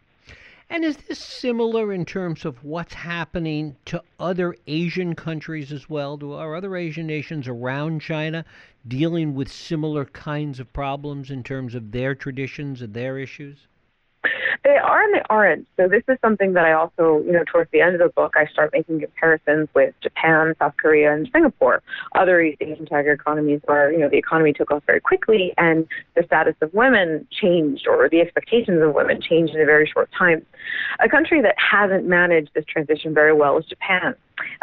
And 0.69 0.83
is 0.83 0.97
this 0.97 1.19
similar 1.19 1.93
in 1.93 2.03
terms 2.03 2.45
of 2.45 2.63
what's 2.63 2.95
happening 2.95 3.75
to 3.85 4.01
other 4.19 4.55
Asian 4.65 5.13
countries 5.13 5.71
as 5.71 5.87
well? 5.87 6.17
Do 6.17 6.33
our 6.33 6.55
other 6.55 6.75
Asian 6.75 7.05
nations 7.05 7.47
around 7.47 8.01
China 8.01 8.43
dealing 8.87 9.35
with 9.35 9.51
similar 9.51 10.05
kinds 10.05 10.59
of 10.59 10.73
problems 10.73 11.29
in 11.29 11.43
terms 11.43 11.75
of 11.75 11.91
their 11.91 12.15
traditions 12.15 12.81
and 12.81 12.93
their 12.93 13.19
issues? 13.19 13.67
They 14.63 14.77
are 14.77 15.03
and 15.03 15.13
they 15.13 15.21
aren't. 15.29 15.67
So 15.77 15.87
this 15.87 16.03
is 16.07 16.17
something 16.21 16.53
that 16.53 16.65
I 16.65 16.73
also, 16.73 17.21
you 17.25 17.31
know, 17.31 17.43
towards 17.45 17.69
the 17.71 17.81
end 17.81 17.95
of 17.95 17.99
the 17.99 18.09
book, 18.09 18.33
I 18.35 18.45
start 18.47 18.71
making 18.73 19.01
comparisons 19.01 19.67
with 19.73 19.93
Japan, 20.01 20.53
South 20.59 20.75
Korea, 20.77 21.13
and 21.13 21.29
Singapore, 21.33 21.81
other 22.15 22.41
East 22.41 22.61
Asian 22.61 22.85
tiger 22.85 23.11
economies 23.11 23.61
where, 23.65 23.91
you 23.91 23.99
know, 23.99 24.09
the 24.09 24.17
economy 24.17 24.53
took 24.53 24.71
off 24.71 24.83
very 24.85 25.01
quickly 25.01 25.53
and 25.57 25.87
the 26.15 26.23
status 26.23 26.55
of 26.61 26.73
women 26.73 27.27
changed 27.31 27.87
or 27.87 28.07
the 28.09 28.21
expectations 28.21 28.81
of 28.81 28.93
women 28.93 29.21
changed 29.21 29.53
in 29.53 29.61
a 29.61 29.65
very 29.65 29.89
short 29.91 30.09
time. 30.17 30.45
A 30.99 31.09
country 31.09 31.41
that 31.41 31.55
hasn't 31.57 32.05
managed 32.05 32.51
this 32.53 32.65
transition 32.65 33.13
very 33.13 33.33
well 33.33 33.57
is 33.57 33.65
Japan. 33.65 34.15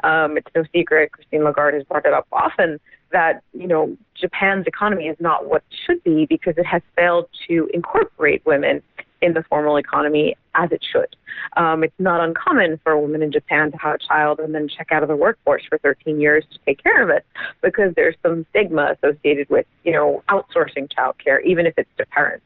Um, 0.03 0.37
it's 0.37 0.51
no 0.55 0.65
secret, 0.73 1.13
Christine 1.13 1.45
Lagarde 1.45 1.77
has 1.77 1.85
brought 1.85 2.07
it 2.07 2.13
up 2.13 2.27
often, 2.33 2.81
that 3.13 3.43
you 3.53 3.67
know 3.67 3.97
Japan's 4.15 4.67
economy 4.67 5.07
is 5.07 5.17
not 5.21 5.47
what 5.47 5.63
it 5.71 5.77
should 5.85 6.03
be 6.05 6.27
because 6.27 6.55
it 6.57 6.67
has 6.67 6.83
failed 6.97 7.29
to 7.49 7.69
incorporate 7.73 8.45
women 8.47 8.83
in 9.23 9.35
the 9.35 9.43
formal 9.45 9.77
economy 9.77 10.37
as 10.55 10.73
it 10.73 10.85
should. 10.85 11.15
Um, 11.57 11.85
it's 11.85 11.95
not 11.99 12.21
uncommon 12.21 12.81
for 12.83 12.93
a 12.93 13.01
woman 13.01 13.23
in 13.23 13.33
Japan 13.33 13.71
to 13.73 13.79
have 13.79 13.95
a 13.97 13.99
child 13.99 14.41
and 14.41 14.55
then 14.55 14.69
check 14.69 14.89
out 14.91 15.03
of 15.03 15.09
the 15.09 15.17
workforce 15.17 15.63
for 15.69 15.79
13 15.79 16.21
years 16.21 16.45
to 16.53 16.59
take 16.67 16.83
care 16.83 17.03
of 17.03 17.11
it 17.11 17.25
because 17.63 17.95
there's 17.95 18.17
some 18.23 18.47
stigma 18.51 18.97
associated 19.03 19.49
with, 19.49 19.67
you 19.85 19.93
know, 19.93 20.23
outsourcing 20.29 20.91
childcare, 20.93 21.43
even 21.45 21.67
if 21.67 21.75
it's 21.77 21.91
to 21.99 22.07
parents. 22.07 22.45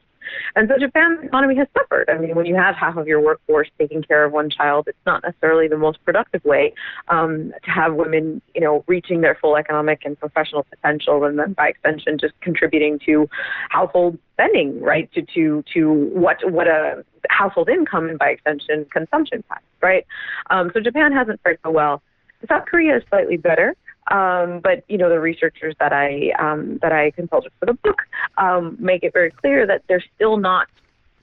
And 0.55 0.69
so 0.69 0.77
Japan's 0.79 1.23
economy 1.23 1.55
has 1.55 1.67
suffered. 1.77 2.09
I 2.09 2.17
mean, 2.17 2.35
when 2.35 2.45
you 2.45 2.55
have 2.55 2.75
half 2.75 2.97
of 2.97 3.07
your 3.07 3.21
workforce 3.21 3.69
taking 3.77 4.03
care 4.03 4.23
of 4.23 4.31
one 4.31 4.49
child, 4.49 4.87
it's 4.87 4.97
not 5.05 5.23
necessarily 5.23 5.67
the 5.67 5.77
most 5.77 6.03
productive 6.05 6.43
way 6.45 6.73
um, 7.07 7.53
to 7.63 7.71
have 7.71 7.95
women, 7.95 8.41
you 8.53 8.61
know, 8.61 8.83
reaching 8.87 9.21
their 9.21 9.35
full 9.35 9.55
economic 9.55 10.01
and 10.05 10.19
professional 10.19 10.65
potential, 10.69 11.23
and 11.23 11.39
then 11.39 11.53
by 11.53 11.69
extension, 11.69 12.17
just 12.17 12.33
contributing 12.41 12.99
to 13.05 13.29
household 13.69 14.17
spending, 14.33 14.81
right? 14.81 15.11
To 15.13 15.21
to 15.33 15.63
to 15.73 15.93
what 16.13 16.37
what 16.51 16.67
a 16.67 17.03
household 17.29 17.69
income 17.69 18.09
and 18.09 18.19
by 18.19 18.29
extension 18.29 18.85
consumption 18.91 19.43
tax, 19.49 19.63
right? 19.81 20.05
Um, 20.49 20.71
so 20.73 20.79
Japan 20.79 21.11
hasn't 21.11 21.41
fared 21.41 21.59
so 21.63 21.71
well. 21.71 22.01
South 22.47 22.65
Korea 22.65 22.97
is 22.97 23.03
slightly 23.09 23.37
better. 23.37 23.75
Um, 24.11 24.59
but 24.59 24.83
you 24.87 24.97
know 24.97 25.09
the 25.09 25.19
researchers 25.19 25.75
that 25.79 25.91
I 25.91 26.31
um, 26.37 26.79
that 26.81 26.91
I 26.91 27.11
consulted 27.11 27.51
for 27.59 27.65
the 27.65 27.73
book 27.73 28.01
um, 28.37 28.77
make 28.79 29.03
it 29.03 29.13
very 29.13 29.31
clear 29.31 29.65
that 29.65 29.81
they're 29.87 30.03
still 30.15 30.37
not 30.37 30.67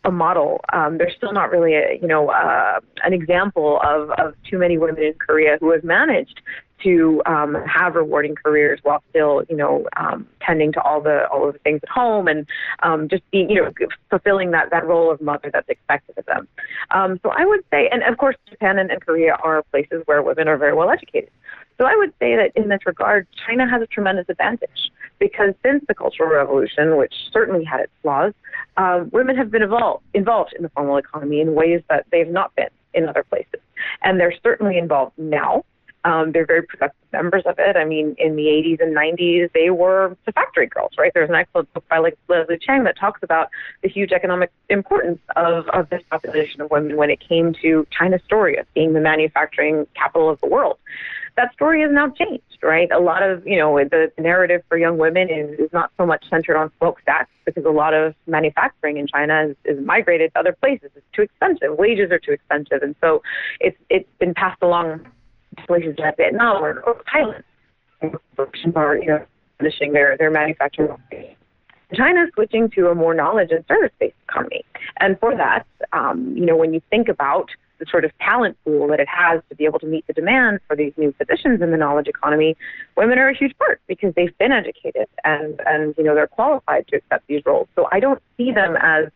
a 0.05 0.11
model. 0.11 0.61
Um, 0.73 0.99
there's 0.99 1.14
still 1.16 1.33
not 1.33 1.51
really 1.51 1.75
a, 1.75 1.99
you 2.01 2.09
know 2.09 2.31
uh, 2.31 2.81
an 3.05 3.12
example 3.12 3.81
of, 3.85 4.11
of 4.18 4.35
too 4.49 4.59
many 4.59 4.79
women 4.79 5.03
in 5.03 5.14
Korea 5.14 5.59
who 5.61 5.71
have 5.71 5.85
managed 5.85 6.40
to 6.83 7.23
um, 7.27 7.55
have 7.66 7.95
rewarding 7.95 8.35
careers 8.35 8.81
while 8.83 9.03
still 9.11 9.45
you 9.49 9.57
know 9.57 9.87
um, 9.97 10.27
tending 10.40 10.73
to 10.73 10.83
all 10.83 11.01
the 11.01 11.29
all 11.29 11.47
of 11.47 11.53
the 11.53 11.59
things 11.61 11.81
at 11.83 11.88
home 11.88 12.27
and 12.27 12.47
um, 12.83 13.09
just 13.09 13.23
being 13.31 13.49
you 13.49 13.62
know 13.62 13.73
fulfilling 14.11 14.51
that 14.51 14.71
that 14.71 14.85
role 14.87 15.11
of 15.11 15.21
mother 15.21 15.51
that's 15.53 15.68
expected 15.68 16.18
of 16.18 16.27
them. 16.27 16.49
Um, 16.90 17.21
so 17.23 17.31
I 17.31 17.45
would 17.45 17.61
say, 17.71 17.88
and 17.92 18.03
of 18.03 18.18
course 18.18 18.37
Japan 18.51 18.79
and, 18.79 18.90
and 18.90 19.01
Korea 19.01 19.37
are 19.42 19.62
places 19.71 20.03
where 20.07 20.23
women 20.23 20.49
are 20.49 20.57
very 20.57 20.75
well 20.75 20.90
educated. 20.90 21.31
So 21.78 21.87
I 21.87 21.94
would 21.96 22.12
say 22.20 22.37
that 22.37 22.52
in 22.54 22.68
this 22.68 22.80
regard, 22.87 23.26
China 23.46 23.68
has 23.68 23.82
a 23.82 23.87
tremendous 23.87 24.26
advantage 24.28 24.90
because 25.18 25.54
since 25.64 25.85
the 25.88 25.94
Cultural 25.94 26.30
Revolution, 26.30 26.96
which 26.96 27.14
certainly 27.32 27.64
had 27.64 27.80
its 27.80 27.92
flaws, 28.02 28.32
uh, 28.76 29.04
women 29.12 29.37
have 29.37 29.50
been 29.50 29.62
involved, 29.62 30.04
involved 30.14 30.52
in 30.56 30.62
the 30.62 30.68
formal 30.70 30.96
economy 30.96 31.40
in 31.40 31.54
ways 31.54 31.82
that 31.88 32.06
they've 32.11 32.28
not 32.28 32.54
been 32.56 32.70
in 32.94 33.08
other 33.08 33.22
places. 33.22 33.61
And 34.02 34.18
they're 34.20 34.35
certainly 34.42 34.78
involved 34.78 35.12
now. 35.16 35.64
Um, 36.04 36.32
they're 36.32 36.46
very 36.46 36.62
productive 36.62 36.98
members 37.12 37.44
of 37.46 37.61
it. 37.61 37.76
I 37.76 37.85
mean, 37.85 38.16
in 38.18 38.35
the 38.35 38.46
80s 38.46 38.82
and 38.82 38.96
90s, 38.96 39.52
they 39.52 39.70
were 39.70 40.16
the 40.26 40.32
factory 40.32 40.66
girls, 40.66 40.90
right? 40.98 41.12
There's 41.14 41.28
an 41.28 41.37
excellent 41.37 41.72
book 41.72 41.85
by 41.88 41.98
like 41.98 42.18
Leslie 42.28 42.58
Chang 42.58 42.82
that 42.85 42.98
talks 42.98 43.22
about 43.22 43.50
the 43.82 43.88
huge 43.88 44.11
economic 44.11 44.50
importance 44.68 45.20
of, 45.37 45.68
of 45.68 45.88
this 45.90 46.02
population 46.11 46.61
of 46.61 46.70
women 46.72 46.96
when 46.96 47.11
it 47.11 47.20
came 47.20 47.54
to 47.62 47.87
China's 47.96 48.22
story 48.24 48.56
of 48.56 48.66
being 48.74 48.94
the 48.94 49.00
manufacturing 49.00 49.87
capital 49.94 50.28
of 50.28 50.40
the 50.40 50.48
world 50.48 50.78
that 51.37 51.53
story 51.53 51.83
has 51.83 51.90
now 51.92 52.11
changed, 52.11 52.59
right? 52.62 52.90
A 52.92 53.01
lot 53.01 53.23
of, 53.23 53.47
you 53.47 53.59
know, 53.59 53.79
the 53.79 54.12
narrative 54.18 54.62
for 54.68 54.77
young 54.77 54.99
women 54.99 55.31
is, 55.31 55.59
is 55.59 55.73
not 55.73 55.90
so 55.97 56.05
much 56.05 56.25
centered 56.29 56.57
on 56.57 56.71
smokestacks 56.79 57.31
because 57.45 57.64
a 57.64 57.71
lot 57.71 57.95
of 57.95 58.14
manufacturing 58.27 58.99
in 58.99 59.07
China 59.07 59.49
is, 59.49 59.57
is 59.64 59.85
migrated 59.85 60.33
to 60.35 60.40
other 60.40 60.53
places. 60.53 60.90
It's 60.95 61.07
too 61.14 61.23
expensive. 61.23 61.79
Wages 61.79 62.11
are 62.11 62.18
too 62.18 62.33
expensive. 62.33 62.83
And 62.83 62.95
so 63.01 63.23
it's, 63.61 63.77
it's 63.88 64.09
been 64.18 64.35
passed 64.35 64.62
along 64.62 65.07
to 65.57 65.66
places 65.66 65.95
like 65.99 66.16
Vietnam 66.16 66.62
or, 66.62 66.81
or 66.81 67.03
Thailand. 67.14 67.42
Are, 68.75 68.97
you 68.97 69.07
know, 69.07 69.25
finishing 69.59 69.92
their, 69.92 70.16
their 70.16 70.31
manufacturing. 70.31 70.97
China 71.95 72.25
is 72.25 72.31
switching 72.35 72.71
to 72.71 72.88
a 72.88 72.95
more 72.95 73.14
knowledge 73.14 73.51
and 73.51 73.64
service 73.68 73.92
based 74.01 74.16
economy. 74.29 74.64
And 74.99 75.18
for 75.21 75.37
that, 75.37 75.66
um, 75.92 76.35
you 76.37 76.47
know, 76.47 76.57
when 76.57 76.73
you 76.75 76.81
think 76.90 77.09
about 77.09 77.51
the 77.83 77.90
sort 77.90 78.05
of 78.05 78.16
talent 78.18 78.57
pool 78.64 78.87
that 78.87 79.01
it 79.01 79.09
has 79.09 79.40
to 79.49 79.57
be 79.57 79.64
able 79.64 79.81
to 79.81 79.87
meet 79.87 80.07
the 80.07 80.12
demand 80.12 80.61
for 80.68 80.77
these 80.77 80.92
new 80.97 81.11
positions 81.12 81.61
in 81.61 81.73
the 81.73 81.77
knowledge 81.77 82.07
economy, 82.07 82.57
women 82.97 83.18
are 83.18 83.29
a 83.29 83.37
huge 83.37 83.59
part 83.59 83.81
because 83.88 84.14
they've 84.14 84.37
been 84.38 84.53
educated 84.53 85.09
and, 85.25 85.61
and 85.66 85.95
you 85.99 86.05
know, 86.05 86.14
they're 86.14 86.29
qualified 86.29 86.87
to 86.88 86.97
accept 86.97 87.27
these 87.27 87.42
roles. 87.45 87.66
So 87.75 87.88
I 87.90 87.99
don't 87.99 88.23
see 88.37 88.53
them 88.53 88.77
as 88.81 89.07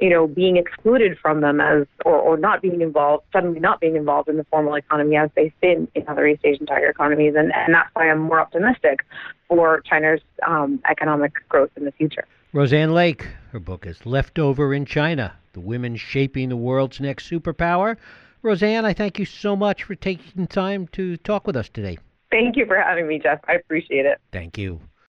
you 0.00 0.10
know, 0.10 0.26
being 0.26 0.56
excluded 0.56 1.16
from 1.18 1.40
them 1.40 1.60
as, 1.60 1.86
or, 2.04 2.16
or 2.16 2.36
not 2.36 2.60
being 2.60 2.82
involved, 2.82 3.24
suddenly 3.32 3.60
not 3.60 3.80
being 3.80 3.96
involved 3.96 4.28
in 4.28 4.36
the 4.36 4.44
formal 4.50 4.74
economy 4.74 5.16
as 5.16 5.30
they've 5.34 5.58
been 5.62 5.88
in 5.94 6.04
other 6.06 6.26
East 6.26 6.44
Asian 6.44 6.66
tiger 6.66 6.88
economies. 6.88 7.34
And, 7.34 7.50
and 7.54 7.74
that's 7.74 7.88
why 7.94 8.10
I'm 8.10 8.20
more 8.20 8.40
optimistic 8.40 9.00
for 9.48 9.80
China's 9.88 10.20
um, 10.46 10.80
economic 10.90 11.32
growth 11.48 11.70
in 11.76 11.84
the 11.86 11.92
future. 11.92 12.26
Roseann 12.56 12.94
Lake, 12.94 13.28
her 13.52 13.60
book 13.60 13.84
is 13.84 14.06
Leftover 14.06 14.72
in 14.72 14.86
China 14.86 15.34
The 15.52 15.60
Women 15.60 15.94
Shaping 15.94 16.48
the 16.48 16.56
World's 16.56 17.02
Next 17.02 17.30
Superpower. 17.30 17.98
Roseann, 18.42 18.86
I 18.86 18.94
thank 18.94 19.18
you 19.18 19.26
so 19.26 19.54
much 19.54 19.82
for 19.82 19.94
taking 19.94 20.46
time 20.46 20.88
to 20.92 21.18
talk 21.18 21.46
with 21.46 21.54
us 21.54 21.68
today. 21.68 21.98
Thank 22.30 22.56
you 22.56 22.64
for 22.64 22.78
having 22.78 23.08
me, 23.08 23.18
Jeff. 23.22 23.40
I 23.46 23.56
appreciate 23.56 24.06
it. 24.06 24.22
Thank 24.32 24.56
you. 24.56 24.80